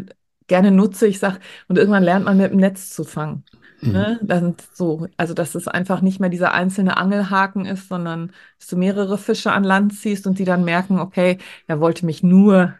gerne 0.51 0.73
nutze. 0.73 1.07
Ich 1.07 1.21
sage, 1.21 1.39
und 1.69 1.79
irgendwann 1.79 2.03
lernt 2.03 2.27
man 2.27 2.37
mit 2.37 2.51
dem 2.51 2.59
Netz 2.59 2.91
zu 2.91 3.05
fangen. 3.05 3.45
Mhm. 3.81 3.93
Ne? 3.93 4.21
Dann 4.23 4.57
so, 4.75 5.07
also 5.17 5.33
dass 5.33 5.55
es 5.55 5.69
einfach 5.69 6.03
nicht 6.03 6.21
mehr 6.21 6.29
dieser 6.29 6.53
einzelne 6.53 6.97
Angelhaken 6.97 7.65
ist, 7.65 7.89
sondern 7.89 8.33
dass 8.59 8.67
du 8.67 8.77
mehrere 8.77 9.17
Fische 9.17 9.53
an 9.53 9.65
Land 9.65 9.95
ziehst 9.95 10.27
und 10.27 10.39
die 10.39 10.45
dann 10.45 10.65
merken, 10.65 10.99
okay, 10.99 11.39
er 11.69 11.81
wollte 11.81 12.05
mich 12.05 12.23
nur 12.23 12.75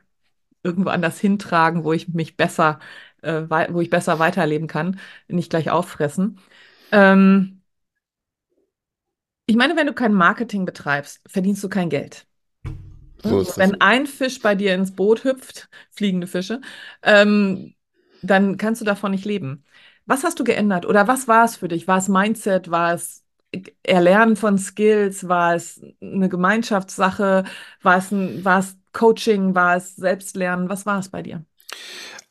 irgendwo 0.63 0.91
anders 0.91 1.19
hintragen, 1.21 1.85
wo 1.85 1.93
ich 1.93 2.09
mich 2.09 2.37
besser, 2.37 2.81
äh, 3.23 3.43
wo 3.71 3.81
ich 3.81 3.89
besser 3.89 4.19
weiterleben 4.19 4.67
kann, 4.67 4.99
nicht 5.29 5.51
gleich 5.51 5.71
auffressen. 5.71 6.39
Ähm, 6.93 7.63
ich 9.47 9.57
meine, 9.57 9.77
wenn 9.77 9.87
du 9.87 9.95
kein 9.95 10.13
Marketing 10.13 10.65
betreibst, 10.65 11.21
verdienst 11.27 11.63
du 11.63 11.69
kein 11.69 11.89
Geld. 11.89 12.27
So 13.23 13.45
Wenn 13.57 13.81
ein 13.81 14.07
Fisch 14.07 14.41
bei 14.41 14.55
dir 14.55 14.75
ins 14.75 14.95
Boot 14.95 15.25
hüpft, 15.25 15.69
fliegende 15.91 16.27
Fische, 16.27 16.61
ähm, 17.03 17.75
dann 18.23 18.57
kannst 18.57 18.81
du 18.81 18.85
davon 18.85 19.13
nicht 19.13 19.25
leben. 19.25 19.65
Was 20.07 20.25
hast 20.25 20.39
du 20.41 20.45
geändert 20.45 20.87
oder 20.87 21.09
was 21.09 21.29
war 21.29 21.45
es 21.45 21.57
für 21.57 21.69
dich? 21.69 21.87
War 21.89 21.99
es 21.99 22.09
Mindset? 22.09 22.71
War 22.71 22.95
es 22.95 23.25
Erlernen 23.83 24.37
von 24.37 24.59
Skills? 24.59 25.29
War 25.29 25.55
es 25.55 25.81
eine 26.01 26.29
Gemeinschaftssache? 26.29 27.45
War 27.83 27.97
es, 27.99 28.11
ein, 28.13 28.45
war 28.45 28.61
es 28.61 28.77
Coaching? 28.93 29.55
War 29.55 29.77
es 29.77 29.97
Selbstlernen? 29.97 30.69
Was 30.69 30.87
war 30.87 30.99
es 31.01 31.09
bei 31.09 31.23
dir? 31.23 31.45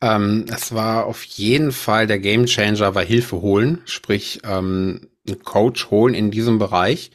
Ähm, 0.02 0.46
es 0.54 0.74
war 0.74 1.06
auf 1.06 1.24
jeden 1.24 1.72
Fall 1.72 2.08
der 2.08 2.20
Gamechanger, 2.20 2.96
war 2.96 3.04
Hilfe 3.04 3.42
holen, 3.42 3.82
sprich 3.86 4.40
ähm, 4.44 5.10
einen 5.28 5.44
Coach 5.44 5.90
holen 5.92 6.14
in 6.14 6.32
diesem 6.32 6.58
Bereich. 6.60 7.12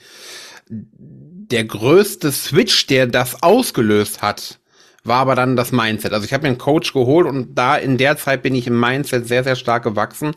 Der 1.50 1.64
größte 1.64 2.32
Switch, 2.32 2.86
der 2.86 3.06
das 3.06 3.42
ausgelöst 3.42 4.22
hat, 4.22 4.58
war 5.04 5.20
aber 5.20 5.34
dann 5.34 5.56
das 5.56 5.72
Mindset. 5.72 6.12
Also 6.12 6.24
ich 6.24 6.32
habe 6.32 6.42
mir 6.42 6.48
einen 6.48 6.58
Coach 6.58 6.92
geholt 6.92 7.26
und 7.26 7.54
da 7.54 7.76
in 7.76 7.98
der 7.98 8.16
Zeit 8.16 8.42
bin 8.42 8.54
ich 8.54 8.66
im 8.66 8.80
Mindset 8.80 9.28
sehr, 9.28 9.44
sehr 9.44 9.56
stark 9.56 9.84
gewachsen. 9.84 10.34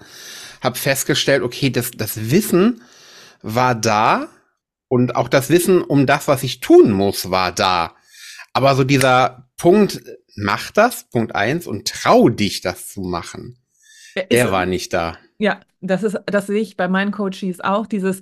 Habe 0.62 0.78
festgestellt, 0.78 1.44
okay, 1.44 1.70
das, 1.70 1.92
das 1.92 2.30
Wissen 2.32 2.82
war 3.42 3.76
da 3.76 4.28
und 4.90 5.16
auch 5.16 5.30
das 5.30 5.50
Wissen 5.50 5.82
um 5.82 6.06
das, 6.06 6.28
was 6.28 6.44
ich 6.44 6.60
tun 6.60 6.92
muss, 6.92 7.32
war 7.32 7.52
da. 7.52 7.96
Aber 8.54 8.76
so 8.76 8.84
dieser 8.84 9.50
Punkt, 9.58 10.02
mach 10.36 10.72
das, 10.72 11.06
Punkt 11.10 11.36
eins, 11.36 11.68
und 11.68 11.88
trau 11.88 12.30
dich, 12.30 12.62
das 12.62 12.90
zu 12.90 13.02
machen, 13.02 13.58
der, 14.16 14.26
der 14.26 14.52
war 14.52 14.66
nicht 14.66 14.94
da. 14.94 15.18
Ja, 15.38 15.60
das 15.82 16.04
ist, 16.04 16.18
das 16.26 16.48
sehe 16.48 16.62
ich 16.62 16.76
bei 16.76 16.88
meinen 16.88 17.12
Coaches 17.12 17.62
auch, 17.62 17.88
dieses, 17.88 18.22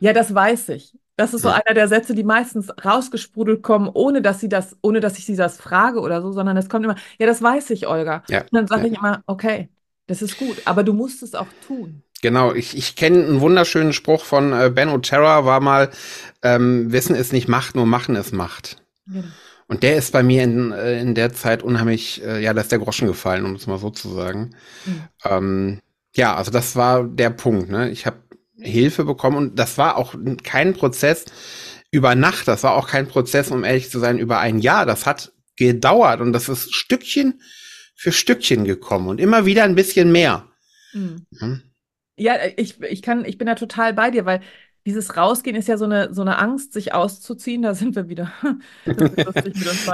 ja, 0.00 0.12
das 0.12 0.34
weiß 0.34 0.70
ich. 0.70 0.98
Das 1.20 1.34
ist 1.34 1.42
so 1.42 1.50
einer 1.50 1.74
der 1.74 1.86
Sätze, 1.86 2.14
die 2.14 2.24
meistens 2.24 2.70
rausgesprudelt 2.82 3.62
kommen, 3.62 3.90
ohne 3.92 4.22
dass 4.22 4.40
sie 4.40 4.48
das, 4.48 4.78
ohne 4.80 5.00
dass 5.00 5.18
ich 5.18 5.26
sie 5.26 5.36
das 5.36 5.58
frage 5.58 6.00
oder 6.00 6.22
so, 6.22 6.32
sondern 6.32 6.56
es 6.56 6.70
kommt 6.70 6.86
immer, 6.86 6.96
ja, 7.18 7.26
das 7.26 7.42
weiß 7.42 7.68
ich, 7.70 7.86
Olga. 7.86 8.22
Ja, 8.30 8.40
und 8.40 8.54
dann 8.54 8.66
sage 8.66 8.86
ja. 8.86 8.92
ich 8.92 8.98
immer, 8.98 9.22
okay, 9.26 9.68
das 10.06 10.22
ist 10.22 10.38
gut, 10.38 10.62
aber 10.64 10.82
du 10.82 10.94
musst 10.94 11.22
es 11.22 11.34
auch 11.34 11.48
tun. 11.66 12.02
Genau, 12.22 12.54
ich, 12.54 12.74
ich 12.74 12.96
kenne 12.96 13.22
einen 13.22 13.42
wunderschönen 13.42 13.92
Spruch 13.92 14.24
von 14.24 14.54
äh, 14.54 14.70
Ben 14.74 14.88
O'Terra, 14.88 15.44
war 15.44 15.60
mal, 15.60 15.90
ähm, 16.40 16.90
Wissen 16.90 17.14
ist 17.14 17.34
nicht 17.34 17.48
Macht, 17.48 17.74
nur 17.74 17.84
Machen 17.84 18.16
ist 18.16 18.32
Macht. 18.32 18.78
Genau. 19.06 19.24
Und 19.68 19.82
der 19.82 19.96
ist 19.96 20.12
bei 20.12 20.22
mir 20.22 20.42
in, 20.42 20.72
äh, 20.72 21.02
in 21.02 21.14
der 21.14 21.34
Zeit 21.34 21.62
unheimlich, 21.62 22.24
äh, 22.24 22.42
ja, 22.42 22.54
da 22.54 22.62
ist 22.62 22.72
der 22.72 22.78
Groschen 22.78 23.08
gefallen, 23.08 23.44
um 23.44 23.56
es 23.56 23.66
mal 23.66 23.76
so 23.76 23.90
zu 23.90 24.08
sagen. 24.08 24.54
Mhm. 24.86 25.02
Ähm, 25.26 25.80
ja, 26.16 26.34
also 26.34 26.50
das 26.50 26.76
war 26.76 27.04
der 27.04 27.28
Punkt. 27.28 27.68
Ne? 27.68 27.90
Ich 27.90 28.06
habe 28.06 28.16
Hilfe 28.62 29.04
bekommen 29.04 29.36
und 29.36 29.58
das 29.58 29.78
war 29.78 29.96
auch 29.96 30.14
kein 30.42 30.74
Prozess 30.74 31.24
über 31.90 32.14
Nacht, 32.14 32.48
das 32.48 32.62
war 32.62 32.74
auch 32.74 32.88
kein 32.88 33.08
Prozess, 33.08 33.50
um 33.50 33.64
ehrlich 33.64 33.90
zu 33.90 33.98
sein, 33.98 34.18
über 34.18 34.38
ein 34.38 34.58
Jahr. 34.58 34.86
Das 34.86 35.06
hat 35.06 35.32
gedauert 35.56 36.20
und 36.20 36.32
das 36.32 36.48
ist 36.48 36.74
Stückchen 36.74 37.40
für 37.94 38.12
Stückchen 38.12 38.64
gekommen 38.64 39.08
und 39.08 39.20
immer 39.20 39.44
wieder 39.44 39.64
ein 39.64 39.74
bisschen 39.74 40.12
mehr. 40.12 40.46
Mhm. 40.92 41.26
Mhm. 41.30 41.62
Ja, 42.16 42.34
ich, 42.56 42.80
ich 42.82 43.02
kann, 43.02 43.24
ich 43.24 43.38
bin 43.38 43.46
da 43.46 43.54
total 43.54 43.94
bei 43.94 44.10
dir, 44.10 44.24
weil 44.24 44.40
dieses 44.86 45.16
Rausgehen 45.16 45.56
ist 45.56 45.68
ja 45.68 45.76
so 45.76 45.84
eine, 45.84 46.14
so 46.14 46.22
eine 46.22 46.38
Angst, 46.38 46.72
sich 46.72 46.94
auszuziehen. 46.94 47.62
Da 47.62 47.74
sind 47.74 47.96
wir 47.96 48.08
wieder. 48.08 48.32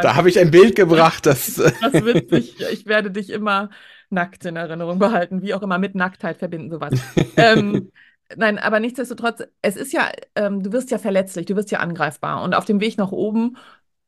da 0.02 0.14
habe 0.14 0.28
ich 0.28 0.38
ein 0.38 0.50
Bild 0.50 0.76
gebracht, 0.76 1.26
das. 1.26 1.54
das 1.54 1.72
witzig. 1.92 2.56
Ich 2.72 2.86
werde 2.86 3.10
dich 3.10 3.30
immer 3.30 3.70
nackt 4.10 4.44
in 4.44 4.56
Erinnerung 4.56 4.98
behalten, 4.98 5.42
wie 5.42 5.54
auch 5.54 5.62
immer 5.62 5.78
mit 5.78 5.94
Nacktheit 5.94 6.38
verbinden, 6.38 6.70
sowas. 6.70 6.94
ähm, 7.36 7.90
Nein, 8.34 8.58
aber 8.58 8.80
nichtsdestotrotz, 8.80 9.44
es 9.62 9.76
ist 9.76 9.92
ja, 9.92 10.10
ähm, 10.34 10.62
du 10.62 10.72
wirst 10.72 10.90
ja 10.90 10.98
verletzlich, 10.98 11.46
du 11.46 11.54
wirst 11.54 11.70
ja 11.70 11.78
angreifbar. 11.80 12.42
Und 12.42 12.54
auf 12.54 12.64
dem 12.64 12.80
Weg 12.80 12.98
nach 12.98 13.12
oben, 13.12 13.56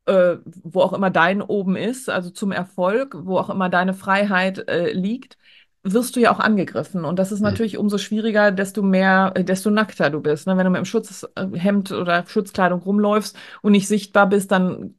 äh, 0.07 0.37
wo 0.45 0.81
auch 0.81 0.93
immer 0.93 1.11
dein 1.11 1.43
oben 1.43 1.77
ist, 1.77 2.11
also 2.11 2.31
zum 2.31 2.51
Erfolg, 2.51 3.15
wo 3.19 3.39
auch 3.39 3.51
immer 3.51 3.69
deine 3.69 3.95
Freiheit 3.95 4.69
äh, 4.69 4.93
liegt, 4.93 5.39
wirst 5.83 6.17
du 6.17 6.21
ja 6.21 6.33
auch 6.33 6.41
angegriffen. 6.41 7.05
Und 7.05 7.19
das 7.19 7.33
ist 7.33 7.41
mhm. 7.41 7.47
natürlich 7.47 7.79
umso 7.79 7.99
schwieriger, 7.99 8.51
desto 8.51 8.83
mehr, 8.83 9.33
äh, 9.37 9.45
desto 9.45 9.71
nackter 9.71 10.11
du 10.11 10.21
bist. 10.21 10.47
Ne? 10.47 10.57
Wenn 10.57 10.65
du 10.65 10.71
mit 10.71 10.79
dem 10.79 10.85
Schutzhemd 10.85 11.93
oder 11.93 12.25
Schutzkleidung 12.27 12.81
rumläufst 12.83 13.37
und 13.63 13.73
nicht 13.73 13.89
sichtbar 13.89 14.29
bist, 14.29 14.51
dann 14.51 14.95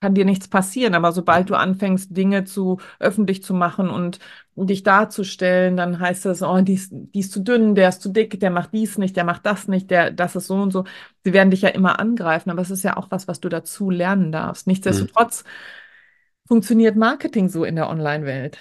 kann 0.00 0.14
dir 0.14 0.24
nichts 0.24 0.48
passieren. 0.48 0.94
Aber 0.94 1.12
sobald 1.12 1.50
du 1.50 1.54
anfängst, 1.54 2.16
Dinge 2.16 2.44
zu 2.44 2.80
öffentlich 2.98 3.42
zu 3.42 3.54
machen 3.54 3.88
und 3.88 4.18
dich 4.54 4.82
darzustellen, 4.82 5.76
dann 5.76 6.00
heißt 6.00 6.26
es, 6.26 6.42
oh, 6.42 6.60
die 6.60 6.74
ist, 6.74 6.90
die 6.92 7.20
ist 7.20 7.32
zu 7.32 7.40
dünn, 7.40 7.74
der 7.74 7.88
ist 7.88 8.02
zu 8.02 8.10
dick, 8.10 8.38
der 8.40 8.50
macht 8.50 8.72
dies 8.72 8.98
nicht, 8.98 9.16
der 9.16 9.24
macht 9.24 9.46
das 9.46 9.68
nicht, 9.68 9.90
der, 9.90 10.10
das 10.10 10.36
ist 10.36 10.46
so 10.46 10.54
und 10.54 10.70
so. 10.70 10.84
Sie 11.24 11.32
werden 11.32 11.50
dich 11.50 11.62
ja 11.62 11.70
immer 11.70 11.98
angreifen, 11.98 12.50
aber 12.50 12.62
es 12.62 12.70
ist 12.70 12.82
ja 12.82 12.96
auch 12.96 13.10
was, 13.10 13.28
was 13.28 13.40
du 13.40 13.48
dazu 13.48 13.90
lernen 13.90 14.32
darfst. 14.32 14.66
Nichtsdestotrotz 14.66 15.44
mhm. 15.44 16.48
funktioniert 16.48 16.96
Marketing 16.96 17.48
so 17.48 17.64
in 17.64 17.76
der 17.76 17.88
Online-Welt. 17.88 18.58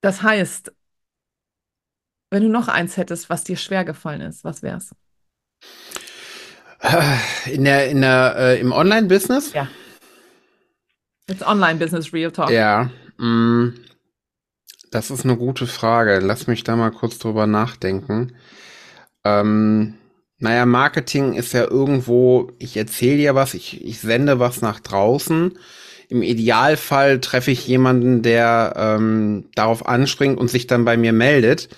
Das 0.00 0.22
heißt, 0.22 0.72
wenn 2.30 2.42
du 2.42 2.48
noch 2.48 2.68
eins 2.68 2.96
hättest, 2.96 3.30
was 3.30 3.44
dir 3.44 3.56
schwer 3.56 3.84
gefallen 3.84 4.20
ist, 4.20 4.44
was 4.44 4.62
wär's? 4.62 4.94
In 7.46 7.64
der, 7.64 7.90
in 7.90 8.02
der, 8.02 8.36
äh, 8.36 8.60
im 8.60 8.70
Online-Business? 8.70 9.52
Ja. 9.52 9.68
It's 11.28 11.46
Online-Business, 11.46 12.12
Real 12.12 12.30
Talk. 12.32 12.50
Ja. 12.50 12.90
Mh, 13.18 13.26
mm, 13.26 13.74
das 14.90 15.10
ist 15.10 15.24
eine 15.24 15.36
gute 15.36 15.66
Frage. 15.66 16.18
Lass 16.20 16.46
mich 16.46 16.64
da 16.64 16.74
mal 16.74 16.90
kurz 16.90 17.18
drüber 17.18 17.46
nachdenken. 17.46 18.32
Ähm, 19.24 19.94
naja, 20.38 20.64
Marketing 20.66 21.34
ist 21.34 21.52
ja 21.52 21.64
irgendwo, 21.64 22.52
ich 22.58 22.76
erzähle 22.76 23.20
ja 23.20 23.34
was, 23.34 23.54
ich, 23.54 23.84
ich 23.84 24.00
sende 24.00 24.38
was 24.38 24.62
nach 24.62 24.80
draußen. 24.80 25.58
Im 26.08 26.22
Idealfall 26.22 27.20
treffe 27.20 27.50
ich 27.50 27.66
jemanden, 27.66 28.22
der 28.22 28.72
ähm, 28.76 29.50
darauf 29.54 29.86
anspringt 29.86 30.38
und 30.38 30.48
sich 30.48 30.66
dann 30.66 30.86
bei 30.86 30.96
mir 30.96 31.12
meldet. 31.12 31.68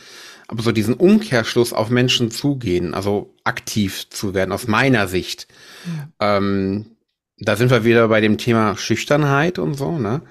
Aber 0.46 0.62
so 0.62 0.70
diesen 0.70 0.94
Umkehrschluss 0.94 1.72
auf 1.72 1.90
Menschen 1.90 2.30
zugehen, 2.30 2.94
also 2.94 3.34
aktiv 3.44 4.08
zu 4.10 4.34
werden, 4.34 4.52
aus 4.52 4.68
meiner 4.68 5.08
Sicht, 5.08 5.48
ja. 6.20 6.36
ähm, 6.36 6.96
da 7.40 7.56
sind 7.56 7.70
wir 7.70 7.84
wieder 7.84 8.08
bei 8.08 8.20
dem 8.20 8.38
Thema 8.38 8.76
Schüchternheit 8.76 9.58
und 9.58 9.74
so, 9.74 9.98
ne? 9.98 10.22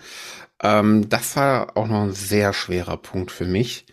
Ähm, 0.62 1.10
das 1.10 1.36
war 1.36 1.76
auch 1.78 1.88
noch 1.88 2.04
ein 2.04 2.14
sehr 2.14 2.54
schwerer 2.54 2.98
Punkt 2.98 3.32
für 3.32 3.46
mich, 3.46 3.86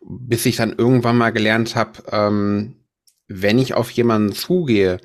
bis 0.00 0.46
ich 0.46 0.56
dann 0.56 0.74
irgendwann 0.76 1.16
mal 1.16 1.30
gelernt 1.30 1.76
habe, 1.76 2.02
ähm, 2.12 2.76
wenn 3.26 3.58
ich 3.58 3.74
auf 3.74 3.90
jemanden 3.90 4.32
zugehe 4.32 5.00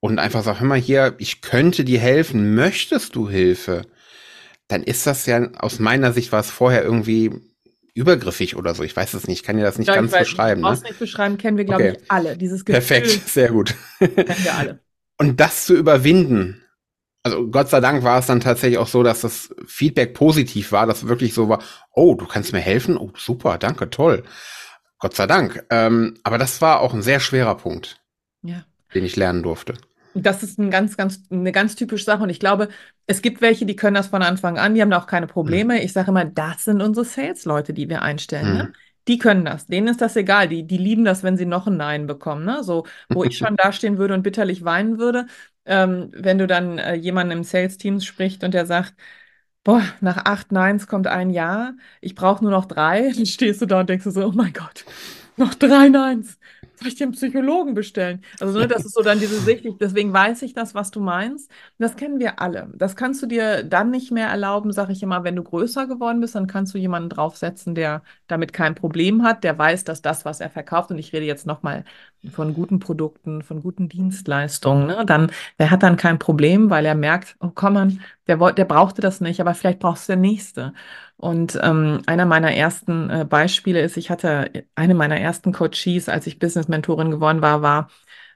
und 0.00 0.18
einfach 0.18 0.42
sage, 0.42 0.60
hör 0.60 0.66
mal 0.66 0.78
hier, 0.78 1.14
ich 1.18 1.40
könnte 1.40 1.84
dir 1.84 1.98
helfen, 1.98 2.54
möchtest 2.54 3.16
du 3.16 3.28
Hilfe? 3.28 3.82
Dann 4.68 4.82
ist 4.82 5.06
das 5.06 5.26
ja, 5.26 5.50
aus 5.54 5.78
meiner 5.78 6.12
Sicht 6.12 6.32
war 6.32 6.40
es 6.40 6.50
vorher 6.50 6.84
irgendwie 6.84 7.32
übergriffig 7.94 8.56
oder 8.56 8.74
so. 8.74 8.82
Ich 8.82 8.94
weiß 8.94 9.14
es 9.14 9.26
nicht, 9.26 9.40
ich 9.40 9.42
kann 9.44 9.56
dir 9.56 9.62
das 9.62 9.78
nicht 9.78 9.88
ja, 9.88 9.94
ganz 9.94 10.12
weiß, 10.12 10.20
beschreiben. 10.20 10.62
Du 10.62 10.68
brauchst 10.68 10.82
ne? 10.82 10.90
nicht 10.90 10.98
beschreiben, 10.98 11.38
kennen 11.38 11.56
wir, 11.56 11.64
glaube 11.64 11.90
okay. 11.90 11.98
ich, 12.02 12.10
alle. 12.10 12.36
Dieses 12.36 12.64
Gefühl. 12.64 12.80
Perfekt, 12.80 13.28
sehr 13.28 13.50
gut. 13.50 13.74
kennen 13.98 14.16
wir 14.16 14.54
alle. 14.54 14.83
Und 15.18 15.40
das 15.40 15.66
zu 15.66 15.74
überwinden, 15.74 16.62
also 17.22 17.48
Gott 17.48 17.70
sei 17.70 17.80
Dank 17.80 18.04
war 18.04 18.18
es 18.18 18.26
dann 18.26 18.40
tatsächlich 18.40 18.78
auch 18.78 18.86
so, 18.86 19.02
dass 19.02 19.22
das 19.22 19.54
Feedback 19.66 20.14
positiv 20.14 20.72
war, 20.72 20.86
dass 20.86 21.08
wirklich 21.08 21.32
so 21.32 21.48
war, 21.48 21.62
oh, 21.92 22.14
du 22.14 22.26
kannst 22.26 22.52
mir 22.52 22.60
helfen, 22.60 22.96
oh, 22.98 23.10
super, 23.16 23.56
danke, 23.58 23.88
toll. 23.90 24.24
Gott 24.98 25.14
sei 25.14 25.26
Dank. 25.26 25.64
Ähm, 25.70 26.14
aber 26.22 26.38
das 26.38 26.60
war 26.60 26.80
auch 26.80 26.94
ein 26.94 27.02
sehr 27.02 27.20
schwerer 27.20 27.56
Punkt, 27.56 28.00
ja. 28.42 28.64
den 28.94 29.04
ich 29.04 29.16
lernen 29.16 29.42
durfte. 29.42 29.74
Das 30.14 30.42
ist 30.42 30.58
ein 30.58 30.70
ganz, 30.70 30.96
ganz, 30.96 31.22
eine 31.30 31.50
ganz 31.50 31.74
typische 31.74 32.04
Sache. 32.04 32.22
Und 32.22 32.30
ich 32.30 32.40
glaube, 32.40 32.68
es 33.06 33.20
gibt 33.20 33.40
welche, 33.40 33.66
die 33.66 33.74
können 33.74 33.94
das 33.94 34.08
von 34.08 34.22
Anfang 34.22 34.58
an, 34.58 34.74
die 34.74 34.82
haben 34.82 34.90
da 34.90 34.98
auch 34.98 35.06
keine 35.06 35.26
Probleme. 35.26 35.74
Mhm. 35.74 35.80
Ich 35.80 35.92
sage 35.92 36.10
immer, 36.10 36.24
das 36.24 36.64
sind 36.64 36.80
unsere 36.80 37.04
Sales-Leute, 37.04 37.72
die 37.72 37.88
wir 37.88 38.02
einstellen. 38.02 38.46
Ne? 38.46 38.52
Mhm. 38.52 38.58
Ne? 38.58 38.72
Die 39.08 39.18
können 39.18 39.44
das. 39.44 39.66
Denen 39.66 39.88
ist 39.88 40.00
das 40.00 40.16
egal. 40.16 40.48
Die, 40.48 40.66
die 40.66 40.78
lieben 40.78 41.04
das, 41.04 41.22
wenn 41.22 41.36
sie 41.36 41.46
noch 41.46 41.66
ein 41.66 41.76
Nein 41.76 42.06
bekommen. 42.06 42.44
Ne? 42.44 42.62
So, 42.64 42.86
wo 43.10 43.24
ich 43.24 43.36
schon 43.36 43.56
dastehen 43.58 43.98
würde 43.98 44.14
und 44.14 44.22
bitterlich 44.22 44.64
weinen 44.64 44.98
würde, 44.98 45.26
ähm, 45.66 46.10
wenn 46.14 46.38
du 46.38 46.46
dann 46.46 46.78
äh, 46.78 46.94
jemanden 46.94 47.32
im 47.32 47.44
Sales-Team 47.44 48.00
spricht 48.00 48.44
und 48.44 48.54
der 48.54 48.66
sagt, 48.66 48.94
boah, 49.64 49.82
nach 50.00 50.24
acht 50.26 50.52
Neins 50.52 50.86
kommt 50.86 51.06
ein 51.06 51.30
Ja, 51.30 51.74
ich 52.00 52.14
brauche 52.14 52.42
nur 52.44 52.52
noch 52.52 52.66
drei, 52.66 53.10
dann 53.16 53.26
stehst 53.26 53.62
du 53.62 53.66
da 53.66 53.80
und 53.80 53.88
denkst 53.90 54.04
du 54.04 54.10
so, 54.10 54.26
oh 54.26 54.32
mein 54.32 54.52
Gott, 54.52 54.84
noch 55.36 55.54
drei 55.54 55.88
Neins 55.88 56.38
ich 56.88 57.02
einen 57.02 57.12
Psychologen 57.12 57.74
bestellen? 57.74 58.22
Also, 58.40 58.58
ne, 58.58 58.68
das 58.68 58.84
ist 58.84 58.94
so 58.94 59.02
dann 59.02 59.18
diese 59.20 59.40
Sicht, 59.40 59.64
deswegen 59.80 60.12
weiß 60.12 60.42
ich 60.42 60.54
das, 60.54 60.74
was 60.74 60.90
du 60.90 61.00
meinst. 61.00 61.50
Das 61.78 61.96
kennen 61.96 62.18
wir 62.18 62.40
alle. 62.40 62.72
Das 62.76 62.96
kannst 62.96 63.22
du 63.22 63.26
dir 63.26 63.62
dann 63.64 63.90
nicht 63.90 64.10
mehr 64.10 64.28
erlauben, 64.28 64.72
sage 64.72 64.92
ich 64.92 65.02
immer, 65.02 65.24
wenn 65.24 65.36
du 65.36 65.42
größer 65.42 65.86
geworden 65.86 66.20
bist, 66.20 66.34
dann 66.34 66.46
kannst 66.46 66.74
du 66.74 66.78
jemanden 66.78 67.08
draufsetzen, 67.08 67.74
der 67.74 68.02
damit 68.26 68.52
kein 68.52 68.74
Problem 68.74 69.22
hat, 69.22 69.44
der 69.44 69.58
weiß, 69.58 69.84
dass 69.84 70.02
das, 70.02 70.24
was 70.24 70.40
er 70.40 70.50
verkauft, 70.50 70.90
und 70.90 70.98
ich 70.98 71.12
rede 71.12 71.26
jetzt 71.26 71.46
nochmal 71.46 71.84
von 72.30 72.54
guten 72.54 72.78
Produkten, 72.78 73.42
von 73.42 73.62
guten 73.62 73.88
Dienstleistungen, 73.88 74.86
ne, 74.86 75.04
dann, 75.06 75.30
der 75.58 75.70
hat 75.70 75.82
dann 75.82 75.96
kein 75.96 76.18
Problem, 76.18 76.70
weil 76.70 76.86
er 76.86 76.94
merkt, 76.94 77.36
oh 77.40 77.50
komm 77.54 77.74
man, 77.74 78.00
der, 78.26 78.52
der 78.52 78.64
brauchte 78.64 79.00
das 79.00 79.20
nicht, 79.20 79.40
aber 79.40 79.54
vielleicht 79.54 79.80
brauchst 79.80 80.08
du 80.08 80.12
der 80.12 80.20
nächste. 80.20 80.72
Und 81.16 81.58
ähm, 81.62 82.02
einer 82.06 82.26
meiner 82.26 82.52
ersten 82.54 83.10
äh, 83.10 83.24
Beispiele 83.28 83.80
ist, 83.80 83.96
ich 83.96 84.10
hatte 84.10 84.50
eine 84.74 84.94
meiner 84.94 85.18
ersten 85.18 85.52
Coaches, 85.52 86.08
als 86.08 86.26
ich 86.26 86.38
Business-Mentorin 86.38 87.10
geworden 87.10 87.42
war, 87.42 87.62
war 87.62 87.88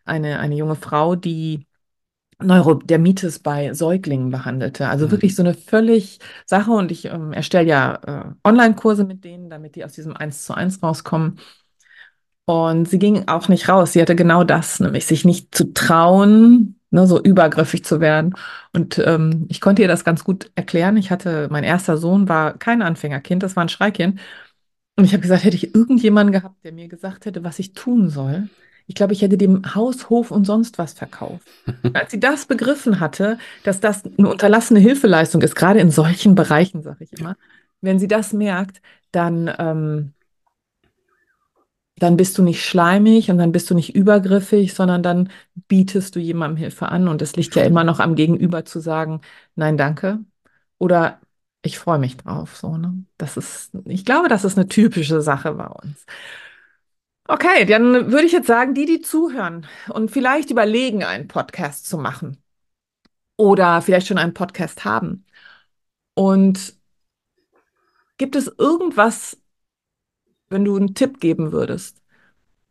eine, 0.04 0.38
eine 0.38 0.54
junge 0.56 0.76
Frau, 0.76 1.16
die 1.16 1.66
Neurodermitis 2.40 3.40
bei 3.40 3.74
Säuglingen 3.74 4.30
behandelte. 4.30 4.88
Also 4.88 5.06
mhm. 5.06 5.10
wirklich 5.10 5.34
so 5.34 5.42
eine 5.42 5.54
völlig 5.54 6.20
Sache. 6.46 6.70
Und 6.70 6.92
ich 6.92 7.06
ähm, 7.06 7.32
erstelle 7.32 7.68
ja 7.68 7.94
äh, 8.06 8.48
Online-Kurse 8.48 9.04
mit 9.04 9.24
denen, 9.24 9.50
damit 9.50 9.74
die 9.74 9.84
aus 9.84 9.92
diesem 9.92 10.16
1 10.16 10.44
zu 10.44 10.54
1 10.54 10.82
rauskommen. 10.82 11.38
Und 12.48 12.88
sie 12.88 12.98
ging 12.98 13.28
auch 13.28 13.48
nicht 13.48 13.68
raus. 13.68 13.92
Sie 13.92 14.00
hatte 14.00 14.16
genau 14.16 14.42
das, 14.42 14.80
nämlich 14.80 15.04
sich 15.04 15.26
nicht 15.26 15.54
zu 15.54 15.74
trauen, 15.74 16.80
ne, 16.90 17.06
so 17.06 17.20
übergriffig 17.20 17.84
zu 17.84 18.00
werden. 18.00 18.32
Und 18.72 18.98
ähm, 19.04 19.44
ich 19.50 19.60
konnte 19.60 19.82
ihr 19.82 19.88
das 19.88 20.02
ganz 20.02 20.24
gut 20.24 20.50
erklären. 20.54 20.96
Ich 20.96 21.10
hatte, 21.10 21.48
mein 21.50 21.62
erster 21.62 21.98
Sohn 21.98 22.26
war 22.26 22.56
kein 22.56 22.80
Anfängerkind, 22.80 23.42
das 23.42 23.54
war 23.54 23.64
ein 23.64 23.68
Schreikind. 23.68 24.18
Und 24.96 25.04
ich 25.04 25.12
habe 25.12 25.20
gesagt, 25.20 25.44
hätte 25.44 25.56
ich 25.56 25.74
irgendjemanden 25.74 26.32
gehabt, 26.32 26.64
der 26.64 26.72
mir 26.72 26.88
gesagt 26.88 27.26
hätte, 27.26 27.44
was 27.44 27.58
ich 27.58 27.74
tun 27.74 28.08
soll, 28.08 28.48
ich 28.86 28.94
glaube, 28.94 29.12
ich 29.12 29.20
hätte 29.20 29.36
dem 29.36 29.74
Haus, 29.74 30.08
Hof 30.08 30.30
und 30.30 30.46
sonst 30.46 30.78
was 30.78 30.94
verkauft. 30.94 31.46
Als 31.92 32.12
sie 32.12 32.20
das 32.20 32.46
begriffen 32.46 32.98
hatte, 32.98 33.36
dass 33.62 33.80
das 33.80 34.04
eine 34.06 34.26
unterlassene 34.26 34.80
Hilfeleistung 34.80 35.42
ist, 35.42 35.54
gerade 35.54 35.80
in 35.80 35.90
solchen 35.90 36.34
Bereichen, 36.34 36.82
sage 36.82 37.04
ich 37.04 37.12
immer, 37.12 37.36
wenn 37.82 37.98
sie 37.98 38.08
das 38.08 38.32
merkt, 38.32 38.80
dann, 39.12 39.54
ähm, 39.58 40.14
dann 41.98 42.16
bist 42.16 42.38
du 42.38 42.42
nicht 42.42 42.64
schleimig 42.64 43.30
und 43.30 43.38
dann 43.38 43.52
bist 43.52 43.70
du 43.70 43.74
nicht 43.74 43.94
übergriffig, 43.94 44.74
sondern 44.74 45.02
dann 45.02 45.30
bietest 45.68 46.16
du 46.16 46.20
jemandem 46.20 46.56
Hilfe 46.56 46.88
an. 46.88 47.08
Und 47.08 47.22
es 47.22 47.36
liegt 47.36 47.54
ja 47.54 47.64
immer 47.64 47.84
noch 47.84 48.00
am 48.00 48.14
Gegenüber 48.14 48.64
zu 48.64 48.80
sagen, 48.80 49.20
nein, 49.54 49.76
danke. 49.76 50.20
Oder 50.78 51.20
ich 51.62 51.78
freue 51.78 51.98
mich 51.98 52.16
drauf. 52.16 52.56
So, 52.56 52.76
ne? 52.76 53.04
Das 53.16 53.36
ist, 53.36 53.72
ich 53.86 54.04
glaube, 54.04 54.28
das 54.28 54.44
ist 54.44 54.58
eine 54.58 54.68
typische 54.68 55.20
Sache 55.20 55.52
bei 55.54 55.66
uns. 55.66 56.06
Okay, 57.28 57.66
dann 57.66 58.10
würde 58.10 58.24
ich 58.24 58.32
jetzt 58.32 58.46
sagen, 58.46 58.72
die, 58.74 58.86
die 58.86 59.00
zuhören 59.02 59.66
und 59.90 60.10
vielleicht 60.10 60.50
überlegen, 60.50 61.04
einen 61.04 61.28
Podcast 61.28 61.86
zu 61.86 61.98
machen 61.98 62.42
oder 63.36 63.82
vielleicht 63.82 64.06
schon 64.06 64.18
einen 64.18 64.34
Podcast 64.34 64.84
haben. 64.84 65.26
Und 66.14 66.74
gibt 68.18 68.36
es 68.36 68.48
irgendwas, 68.58 69.38
wenn 70.50 70.64
du 70.64 70.76
einen 70.76 70.94
Tipp 70.94 71.20
geben 71.20 71.52
würdest, 71.52 72.02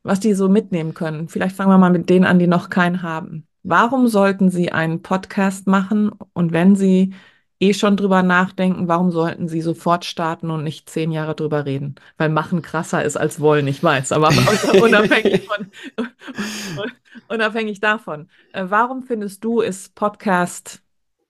was 0.04 0.20
die 0.20 0.34
so 0.34 0.50
mitnehmen 0.50 0.94
können? 0.94 1.28
Vielleicht 1.28 1.56
fangen 1.56 1.72
wir 1.72 1.78
mal 1.78 1.92
mit 1.92 2.10
denen 2.10 2.26
an, 2.26 2.40
die 2.40 2.48
noch 2.48 2.70
keinen 2.70 3.02
haben. 3.02 3.48
Warum 3.64 4.08
sollten 4.08 4.50
sie 4.50 4.72
einen 4.72 5.02
Podcast 5.02 5.68
machen? 5.68 6.12
Und 6.34 6.54
wenn 6.54 6.76
sie 6.76 7.14
eh 7.60 7.74
schon 7.74 7.98
drüber 7.98 8.24
nachdenken, 8.24 8.88
warum 8.88 9.12
sollten 9.12 9.48
sie 9.48 9.62
sofort 9.62 10.06
starten 10.06 10.52
und 10.52 10.64
nicht 10.64 10.90
zehn 10.90 11.12
Jahre 11.12 11.36
drüber 11.36 11.66
reden? 11.66 11.96
Weil 12.18 12.30
machen 12.30 12.62
krasser 12.62 13.04
ist 13.04 13.18
als 13.18 13.40
wollen, 13.40 13.68
ich 13.68 13.84
weiß, 13.84 14.12
aber 14.12 14.30
unabhängig, 14.82 15.48
von, 15.48 15.72
unabhängig 17.28 17.80
davon. 17.80 18.30
Äh, 18.54 18.66
warum 18.70 19.04
findest 19.04 19.44
du, 19.44 19.62
ist 19.62 19.96
Podcast 19.96 20.82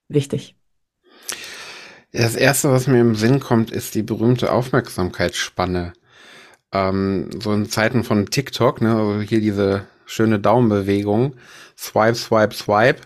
wichtig? 0.10 0.56
Das 2.12 2.36
erste, 2.36 2.72
was 2.72 2.88
mir 2.88 3.02
im 3.02 3.16
Sinn 3.16 3.40
kommt, 3.40 3.72
ist 3.72 3.96
die 3.96 4.04
berühmte 4.04 4.52
Aufmerksamkeitsspanne. 4.52 5.94
Ähm, 6.72 7.30
so 7.42 7.54
in 7.54 7.70
Zeiten 7.70 8.04
von 8.04 8.26
TikTok, 8.28 8.82
ne, 8.82 8.96
also 8.96 9.22
hier 9.22 9.42
diese 9.42 9.86
schöne 10.06 10.40
Daumenbewegung, 10.40 11.36
Swipe, 11.78 12.16
Swipe, 12.16 12.54
Swipe 12.54 13.02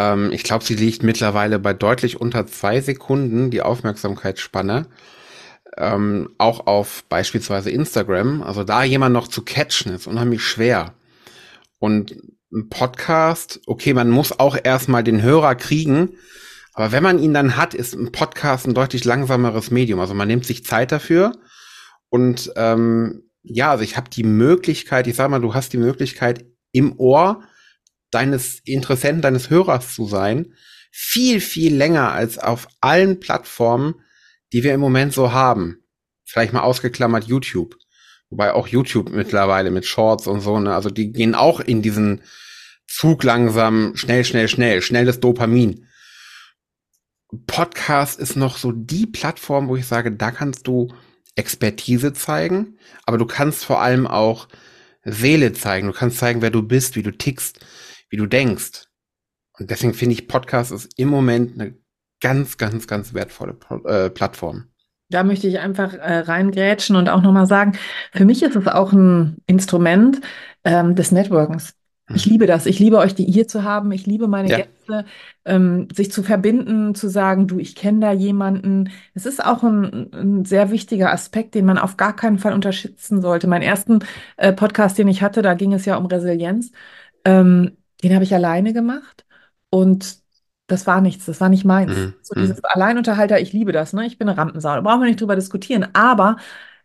ähm, 0.00 0.32
ich 0.32 0.44
glaube, 0.44 0.64
sie 0.64 0.74
liegt 0.74 1.02
mittlerweile 1.02 1.58
bei 1.58 1.74
deutlich 1.74 2.20
unter 2.20 2.46
zwei 2.46 2.80
Sekunden, 2.80 3.50
die 3.50 3.62
Aufmerksamkeitsspanne. 3.62 4.86
Ähm, 5.76 6.30
auch 6.38 6.66
auf 6.66 7.04
beispielsweise 7.08 7.70
Instagram. 7.70 8.42
Also 8.42 8.64
da 8.64 8.82
jemand 8.82 9.12
noch 9.12 9.28
zu 9.28 9.42
catchen 9.42 9.92
ist 9.92 10.06
unheimlich 10.06 10.42
schwer. 10.42 10.94
Und 11.78 12.16
ein 12.52 12.68
Podcast, 12.68 13.60
okay, 13.66 13.94
man 13.94 14.10
muss 14.10 14.38
auch 14.38 14.56
erstmal 14.62 15.04
den 15.04 15.22
Hörer 15.22 15.54
kriegen, 15.54 16.16
aber 16.72 16.92
wenn 16.92 17.02
man 17.02 17.18
ihn 17.18 17.34
dann 17.34 17.56
hat, 17.56 17.74
ist 17.74 17.94
ein 17.94 18.10
Podcast 18.10 18.66
ein 18.66 18.74
deutlich 18.74 19.04
langsameres 19.04 19.70
Medium. 19.70 20.00
Also 20.00 20.14
man 20.14 20.28
nimmt 20.28 20.46
sich 20.46 20.64
Zeit 20.64 20.92
dafür 20.92 21.32
und 22.10 22.52
ähm, 22.56 23.22
ja, 23.42 23.70
also 23.70 23.84
ich 23.84 23.96
habe 23.96 24.10
die 24.10 24.24
Möglichkeit, 24.24 25.06
ich 25.06 25.16
sag 25.16 25.30
mal, 25.30 25.40
du 25.40 25.54
hast 25.54 25.72
die 25.72 25.78
Möglichkeit 25.78 26.44
im 26.72 26.98
Ohr 26.98 27.42
deines 28.10 28.60
Interessenten, 28.64 29.22
deines 29.22 29.48
Hörers 29.50 29.94
zu 29.94 30.06
sein, 30.06 30.54
viel, 30.90 31.40
viel 31.40 31.74
länger 31.74 32.12
als 32.12 32.38
auf 32.38 32.68
allen 32.80 33.20
Plattformen, 33.20 33.94
die 34.52 34.64
wir 34.64 34.74
im 34.74 34.80
Moment 34.80 35.12
so 35.12 35.32
haben. 35.32 35.84
Vielleicht 36.24 36.52
mal 36.52 36.62
ausgeklammert 36.62 37.24
YouTube. 37.24 37.76
Wobei 38.28 38.52
auch 38.52 38.68
YouTube 38.68 39.10
mittlerweile 39.10 39.70
mit 39.70 39.86
Shorts 39.86 40.26
und 40.26 40.40
so, 40.40 40.60
ne, 40.60 40.74
also 40.74 40.90
die 40.90 41.12
gehen 41.12 41.34
auch 41.34 41.60
in 41.60 41.82
diesen 41.82 42.22
Zug 42.86 43.22
langsam, 43.22 43.96
schnell, 43.96 44.24
schnell, 44.24 44.48
schnell, 44.48 44.82
schnelles 44.82 45.20
Dopamin. 45.20 45.86
Podcast 47.46 48.18
ist 48.18 48.36
noch 48.36 48.56
so 48.56 48.72
die 48.72 49.06
Plattform, 49.06 49.68
wo 49.68 49.76
ich 49.76 49.86
sage, 49.86 50.12
da 50.12 50.32
kannst 50.32 50.66
du 50.66 50.92
Expertise 51.36 52.12
zeigen, 52.12 52.78
aber 53.06 53.18
du 53.18 53.26
kannst 53.26 53.64
vor 53.64 53.80
allem 53.80 54.06
auch 54.06 54.48
Seele 55.04 55.52
zeigen. 55.52 55.86
Du 55.86 55.92
kannst 55.92 56.18
zeigen, 56.18 56.42
wer 56.42 56.50
du 56.50 56.62
bist, 56.62 56.96
wie 56.96 57.02
du 57.02 57.12
tickst, 57.12 57.60
wie 58.10 58.16
du 58.16 58.26
denkst. 58.26 58.86
Und 59.58 59.70
deswegen 59.70 59.94
finde 59.94 60.14
ich, 60.14 60.28
Podcast 60.28 60.72
ist 60.72 60.92
im 60.96 61.08
Moment 61.08 61.54
eine 61.54 61.74
ganz, 62.20 62.58
ganz, 62.58 62.86
ganz 62.86 63.14
wertvolle 63.14 63.56
äh, 63.84 64.10
Plattform. 64.10 64.66
Da 65.08 65.24
möchte 65.24 65.48
ich 65.48 65.58
einfach 65.58 65.94
äh, 65.94 66.18
reingrätschen 66.18 66.94
und 66.96 67.08
auch 67.08 67.22
nochmal 67.22 67.46
sagen, 67.46 67.72
für 68.12 68.24
mich 68.24 68.42
ist 68.42 68.54
es 68.54 68.66
auch 68.68 68.92
ein 68.92 69.38
Instrument 69.46 70.20
ähm, 70.64 70.94
des 70.94 71.10
Networkens. 71.10 71.74
Ich 72.14 72.26
mhm. 72.26 72.32
liebe 72.32 72.46
das. 72.46 72.66
Ich 72.66 72.78
liebe 72.78 72.98
euch, 72.98 73.14
die 73.14 73.24
hier 73.24 73.48
zu 73.48 73.64
haben. 73.64 73.90
Ich 73.92 74.06
liebe 74.06 74.28
meine 74.28 74.48
ja. 74.48 74.56
Gäste, 74.58 74.72
ähm, 75.44 75.88
sich 75.94 76.12
zu 76.12 76.22
verbinden, 76.22 76.94
zu 76.94 77.08
sagen, 77.08 77.46
du, 77.46 77.58
ich 77.58 77.74
kenne 77.74 78.00
da 78.00 78.12
jemanden. 78.12 78.90
Es 79.14 79.26
ist 79.26 79.44
auch 79.44 79.62
ein, 79.62 80.12
ein, 80.12 80.44
sehr 80.44 80.70
wichtiger 80.70 81.12
Aspekt, 81.12 81.54
den 81.54 81.64
man 81.64 81.78
auf 81.78 81.96
gar 81.96 82.14
keinen 82.14 82.38
Fall 82.38 82.52
unterschätzen 82.52 83.22
sollte. 83.22 83.46
Mein 83.46 83.62
ersten 83.62 84.00
äh, 84.36 84.52
Podcast, 84.52 84.98
den 84.98 85.08
ich 85.08 85.22
hatte, 85.22 85.42
da 85.42 85.54
ging 85.54 85.72
es 85.72 85.84
ja 85.84 85.96
um 85.96 86.06
Resilienz. 86.06 86.72
Ähm, 87.24 87.76
den 88.02 88.14
habe 88.14 88.24
ich 88.24 88.34
alleine 88.34 88.72
gemacht 88.72 89.26
und 89.70 90.20
das 90.66 90.86
war 90.86 91.00
nichts, 91.00 91.26
das 91.26 91.40
war 91.40 91.48
nicht 91.48 91.64
meins. 91.64 91.96
Mhm. 91.96 92.14
So 92.22 92.34
dieses 92.34 92.58
mhm. 92.58 92.62
Alleinunterhalter, 92.64 93.40
ich 93.40 93.52
liebe 93.52 93.72
das, 93.72 93.92
ne? 93.92 94.06
Ich 94.06 94.18
bin 94.18 94.28
eine 94.28 94.38
Rampensau, 94.38 94.74
da 94.74 94.80
brauchen 94.80 95.00
wir 95.00 95.08
nicht 95.08 95.20
drüber 95.20 95.36
diskutieren. 95.36 95.88
Aber 95.94 96.36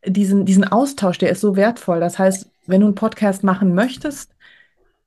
diesen, 0.05 0.45
diesen 0.45 0.65
Austausch, 0.65 1.17
der 1.17 1.29
ist 1.29 1.41
so 1.41 1.55
wertvoll. 1.55 1.99
Das 1.99 2.19
heißt, 2.19 2.49
wenn 2.67 2.81
du 2.81 2.87
einen 2.87 2.95
Podcast 2.95 3.43
machen 3.43 3.73
möchtest, 3.75 4.34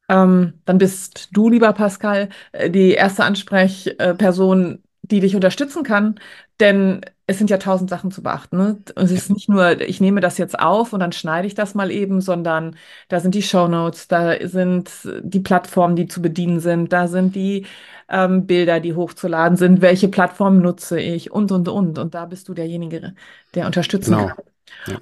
ähm, 0.09 0.55
dann 0.65 0.79
bist 0.79 1.29
du, 1.33 1.49
lieber 1.51 1.73
Pascal, 1.73 2.29
äh, 2.53 2.71
die 2.71 2.93
erste 2.93 3.25
Ansprechperson, 3.25 4.83
die 5.03 5.21
dich 5.21 5.35
unterstützen 5.35 5.83
kann. 5.83 6.19
Denn 6.61 7.03
es 7.27 7.39
sind 7.39 7.51
ja 7.51 7.59
tausend 7.59 7.91
Sachen 7.91 8.11
zu 8.11 8.23
beachten. 8.23 8.57
Ne? 8.57 8.79
Es 8.97 9.11
ist 9.11 9.31
nicht 9.31 9.49
nur, 9.51 9.81
ich 9.83 10.01
nehme 10.01 10.21
das 10.21 10.39
jetzt 10.39 10.59
auf 10.59 10.95
und 10.95 11.01
dann 11.01 11.13
schneide 11.13 11.47
ich 11.47 11.55
das 11.55 11.75
mal 11.75 11.91
eben, 11.91 12.23
sondern 12.23 12.75
da 13.09 13.21
sind 13.21 13.35
die 13.35 13.43
Show 13.43 13.69
Notes, 13.69 14.09
da 14.09 14.35
sind 14.49 14.91
die 15.23 15.41
Plattformen, 15.41 15.95
die 15.95 16.09
zu 16.09 16.23
bedienen 16.23 16.59
sind, 16.61 16.93
da 16.93 17.07
sind 17.07 17.37
die 17.37 17.67
ähm, 18.09 18.47
Bilder, 18.47 18.81
die 18.81 18.95
hochzuladen 18.95 19.59
sind, 19.59 19.83
welche 19.83 20.09
Plattform 20.09 20.61
nutze 20.61 20.99
ich 20.99 21.31
und, 21.31 21.53
und, 21.53 21.69
und. 21.69 21.99
Und 21.99 22.15
da 22.15 22.25
bist 22.25 22.49
du 22.49 22.55
derjenige, 22.55 23.15
der 23.55 23.67
unterstützen 23.67 24.17
genau. 24.17 24.27
kann. 24.29 24.45
Ja. 24.87 25.01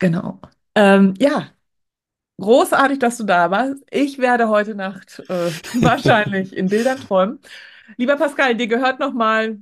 Genau. 0.00 0.40
Ähm, 0.74 1.14
ja, 1.18 1.46
großartig, 2.40 2.98
dass 2.98 3.16
du 3.18 3.24
da 3.24 3.50
warst. 3.50 3.84
Ich 3.90 4.18
werde 4.18 4.48
heute 4.48 4.74
Nacht 4.74 5.20
äh, 5.28 5.50
wahrscheinlich 5.82 6.56
in 6.56 6.68
Bildern 6.68 6.98
träumen. 6.98 7.40
Lieber 7.96 8.16
Pascal, 8.16 8.56
dir 8.56 8.68
gehört 8.68 9.00
nochmal 9.00 9.58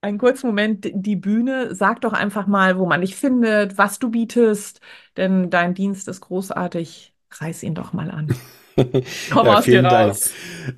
einen 0.00 0.18
kurzen 0.18 0.46
Moment 0.48 0.88
die 0.92 1.16
Bühne. 1.16 1.74
Sag 1.74 2.00
doch 2.02 2.12
einfach 2.12 2.46
mal, 2.46 2.78
wo 2.78 2.86
man 2.86 3.00
dich 3.00 3.16
findet, 3.16 3.78
was 3.78 3.98
du 3.98 4.10
bietest, 4.10 4.80
denn 5.16 5.50
dein 5.50 5.74
Dienst 5.74 6.08
ist 6.08 6.20
großartig. 6.22 7.14
Reiß 7.32 7.62
ihn 7.64 7.74
doch 7.74 7.92
mal 7.92 8.10
an. 8.10 8.34
Komm 9.32 9.46
ja, 9.46 9.54
aus 9.58 9.64
dir 9.64 9.84
raus. 9.84 10.30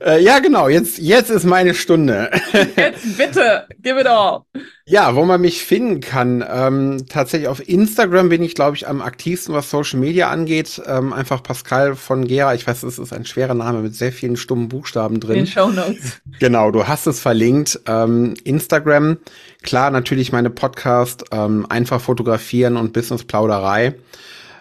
Äh, 0.04 0.22
ja, 0.22 0.38
genau. 0.38 0.68
Jetzt, 0.68 0.98
jetzt 0.98 1.30
ist 1.30 1.44
meine 1.44 1.74
Stunde. 1.74 2.30
jetzt 2.76 3.18
bitte, 3.18 3.66
give 3.82 4.00
it 4.00 4.06
all. 4.06 4.42
Ja, 4.86 5.16
wo 5.16 5.24
man 5.24 5.40
mich 5.40 5.64
finden 5.64 6.00
kann. 6.00 6.44
Ähm, 6.48 7.06
tatsächlich 7.08 7.48
auf 7.48 7.66
Instagram 7.68 8.28
bin 8.28 8.42
ich, 8.42 8.54
glaube 8.54 8.76
ich, 8.76 8.86
am 8.86 9.02
aktivsten, 9.02 9.52
was 9.52 9.68
Social 9.68 9.98
Media 9.98 10.30
angeht. 10.30 10.80
Ähm, 10.86 11.12
einfach 11.12 11.42
Pascal 11.42 11.96
von 11.96 12.26
Gera. 12.28 12.54
Ich 12.54 12.66
weiß, 12.66 12.84
es 12.84 13.00
ist 13.00 13.12
ein 13.12 13.26
schwerer 13.26 13.54
Name 13.54 13.80
mit 13.80 13.96
sehr 13.96 14.12
vielen 14.12 14.36
stummen 14.36 14.68
Buchstaben 14.68 15.18
drin. 15.18 15.40
In 15.40 15.46
Show 15.46 15.68
Notes. 15.68 16.20
Genau, 16.38 16.70
du 16.70 16.86
hast 16.86 17.06
es 17.06 17.18
verlinkt. 17.18 17.80
Ähm, 17.86 18.34
Instagram, 18.44 19.18
klar, 19.62 19.90
natürlich 19.90 20.30
meine 20.30 20.50
Podcast, 20.50 21.24
ähm, 21.32 21.66
einfach 21.68 22.00
fotografieren 22.00 22.76
und 22.76 22.92
Business 22.92 23.24
Plauderei. 23.24 23.94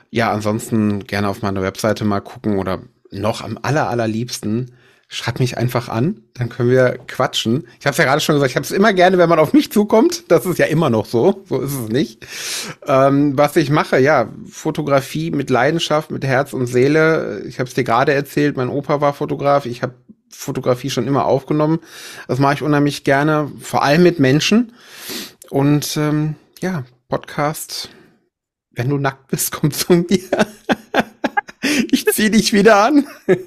Ja, 0.09 0.31
ansonsten 0.31 1.03
gerne 1.03 1.29
auf 1.29 1.41
meiner 1.41 1.61
Webseite 1.61 2.03
mal 2.05 2.21
gucken 2.21 2.57
oder 2.57 2.79
noch 3.11 3.41
am 3.41 3.57
aller, 3.61 3.89
allerliebsten, 3.89 4.71
schreib 5.09 5.39
mich 5.39 5.57
einfach 5.57 5.87
an, 5.87 6.21
dann 6.33 6.49
können 6.49 6.69
wir 6.69 6.97
quatschen. 7.07 7.67
Ich 7.79 7.85
habe 7.85 7.91
es 7.91 7.97
ja 7.97 8.03
gerade 8.03 8.19
schon 8.19 8.35
gesagt, 8.35 8.51
ich 8.51 8.55
habe 8.57 8.65
es 8.65 8.71
immer 8.71 8.91
gerne, 8.93 9.17
wenn 9.17 9.29
man 9.29 9.39
auf 9.39 9.53
mich 9.53 9.71
zukommt. 9.71 10.29
Das 10.29 10.45
ist 10.45 10.59
ja 10.59 10.65
immer 10.65 10.89
noch 10.89 11.05
so, 11.05 11.43
so 11.45 11.61
ist 11.61 11.73
es 11.73 11.87
nicht. 11.87 12.25
Ähm, 12.85 13.37
was 13.37 13.55
ich 13.55 13.69
mache, 13.69 13.99
ja, 13.99 14.29
Fotografie 14.49 15.31
mit 15.31 15.49
Leidenschaft, 15.49 16.11
mit 16.11 16.25
Herz 16.25 16.51
und 16.51 16.67
Seele. 16.67 17.43
Ich 17.47 17.59
habe 17.59 17.69
es 17.69 17.73
dir 17.73 17.85
gerade 17.85 18.13
erzählt, 18.13 18.57
mein 18.57 18.69
Opa 18.69 18.99
war 18.99 19.13
Fotograf. 19.13 19.65
Ich 19.65 19.81
habe 19.81 19.93
Fotografie 20.29 20.89
schon 20.89 21.07
immer 21.07 21.25
aufgenommen. 21.25 21.79
Das 22.27 22.39
mache 22.39 22.55
ich 22.55 22.61
unheimlich 22.61 23.05
gerne, 23.05 23.49
vor 23.61 23.83
allem 23.83 24.03
mit 24.03 24.19
Menschen. 24.19 24.73
Und 25.49 25.95
ähm, 25.95 26.35
ja, 26.59 26.83
Podcast, 27.07 27.89
wenn 28.71 28.89
du 28.89 28.97
nackt 28.97 29.29
bist, 29.29 29.51
komm 29.53 29.71
zu 29.71 29.93
mir. 29.93 30.47
Zieh 32.17 32.31
dich 32.31 32.51
wieder 32.51 32.77
an. 32.77 33.07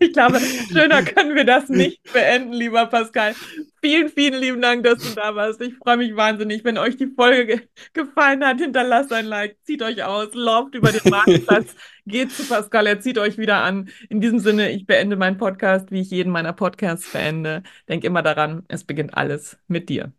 Ich 0.00 0.12
glaube, 0.12 0.40
schöner 0.72 1.02
können 1.02 1.34
wir 1.36 1.44
das 1.44 1.68
nicht 1.68 2.00
beenden, 2.12 2.52
lieber 2.52 2.86
Pascal. 2.86 3.34
Vielen, 3.80 4.08
vielen 4.08 4.40
lieben 4.40 4.60
Dank, 4.60 4.82
dass 4.84 4.98
du 4.98 5.14
da 5.14 5.36
warst. 5.36 5.60
Ich 5.60 5.74
freue 5.76 5.98
mich 5.98 6.16
wahnsinnig. 6.16 6.64
Wenn 6.64 6.78
euch 6.78 6.96
die 6.96 7.08
Folge 7.08 7.46
ge 7.46 7.60
gefallen 7.92 8.44
hat, 8.44 8.58
hinterlasst 8.58 9.12
ein 9.12 9.26
Like, 9.26 9.56
zieht 9.64 9.82
euch 9.82 10.02
aus, 10.02 10.34
lauft 10.34 10.74
über 10.74 10.90
den 10.90 11.08
Marktplatz, 11.10 11.74
geht 12.06 12.32
zu 12.32 12.44
Pascal, 12.44 12.86
er 12.88 13.00
zieht 13.00 13.18
euch 13.18 13.38
wieder 13.38 13.58
an. 13.62 13.88
In 14.08 14.20
diesem 14.20 14.40
Sinne, 14.40 14.70
ich 14.70 14.86
beende 14.86 15.16
meinen 15.16 15.36
Podcast, 15.36 15.90
wie 15.92 16.00
ich 16.00 16.10
jeden 16.10 16.32
meiner 16.32 16.52
Podcasts 16.52 17.10
beende. 17.12 17.62
Denk 17.88 18.02
immer 18.04 18.22
daran, 18.22 18.64
es 18.68 18.84
beginnt 18.84 19.16
alles 19.16 19.58
mit 19.68 19.88
dir. 19.88 20.12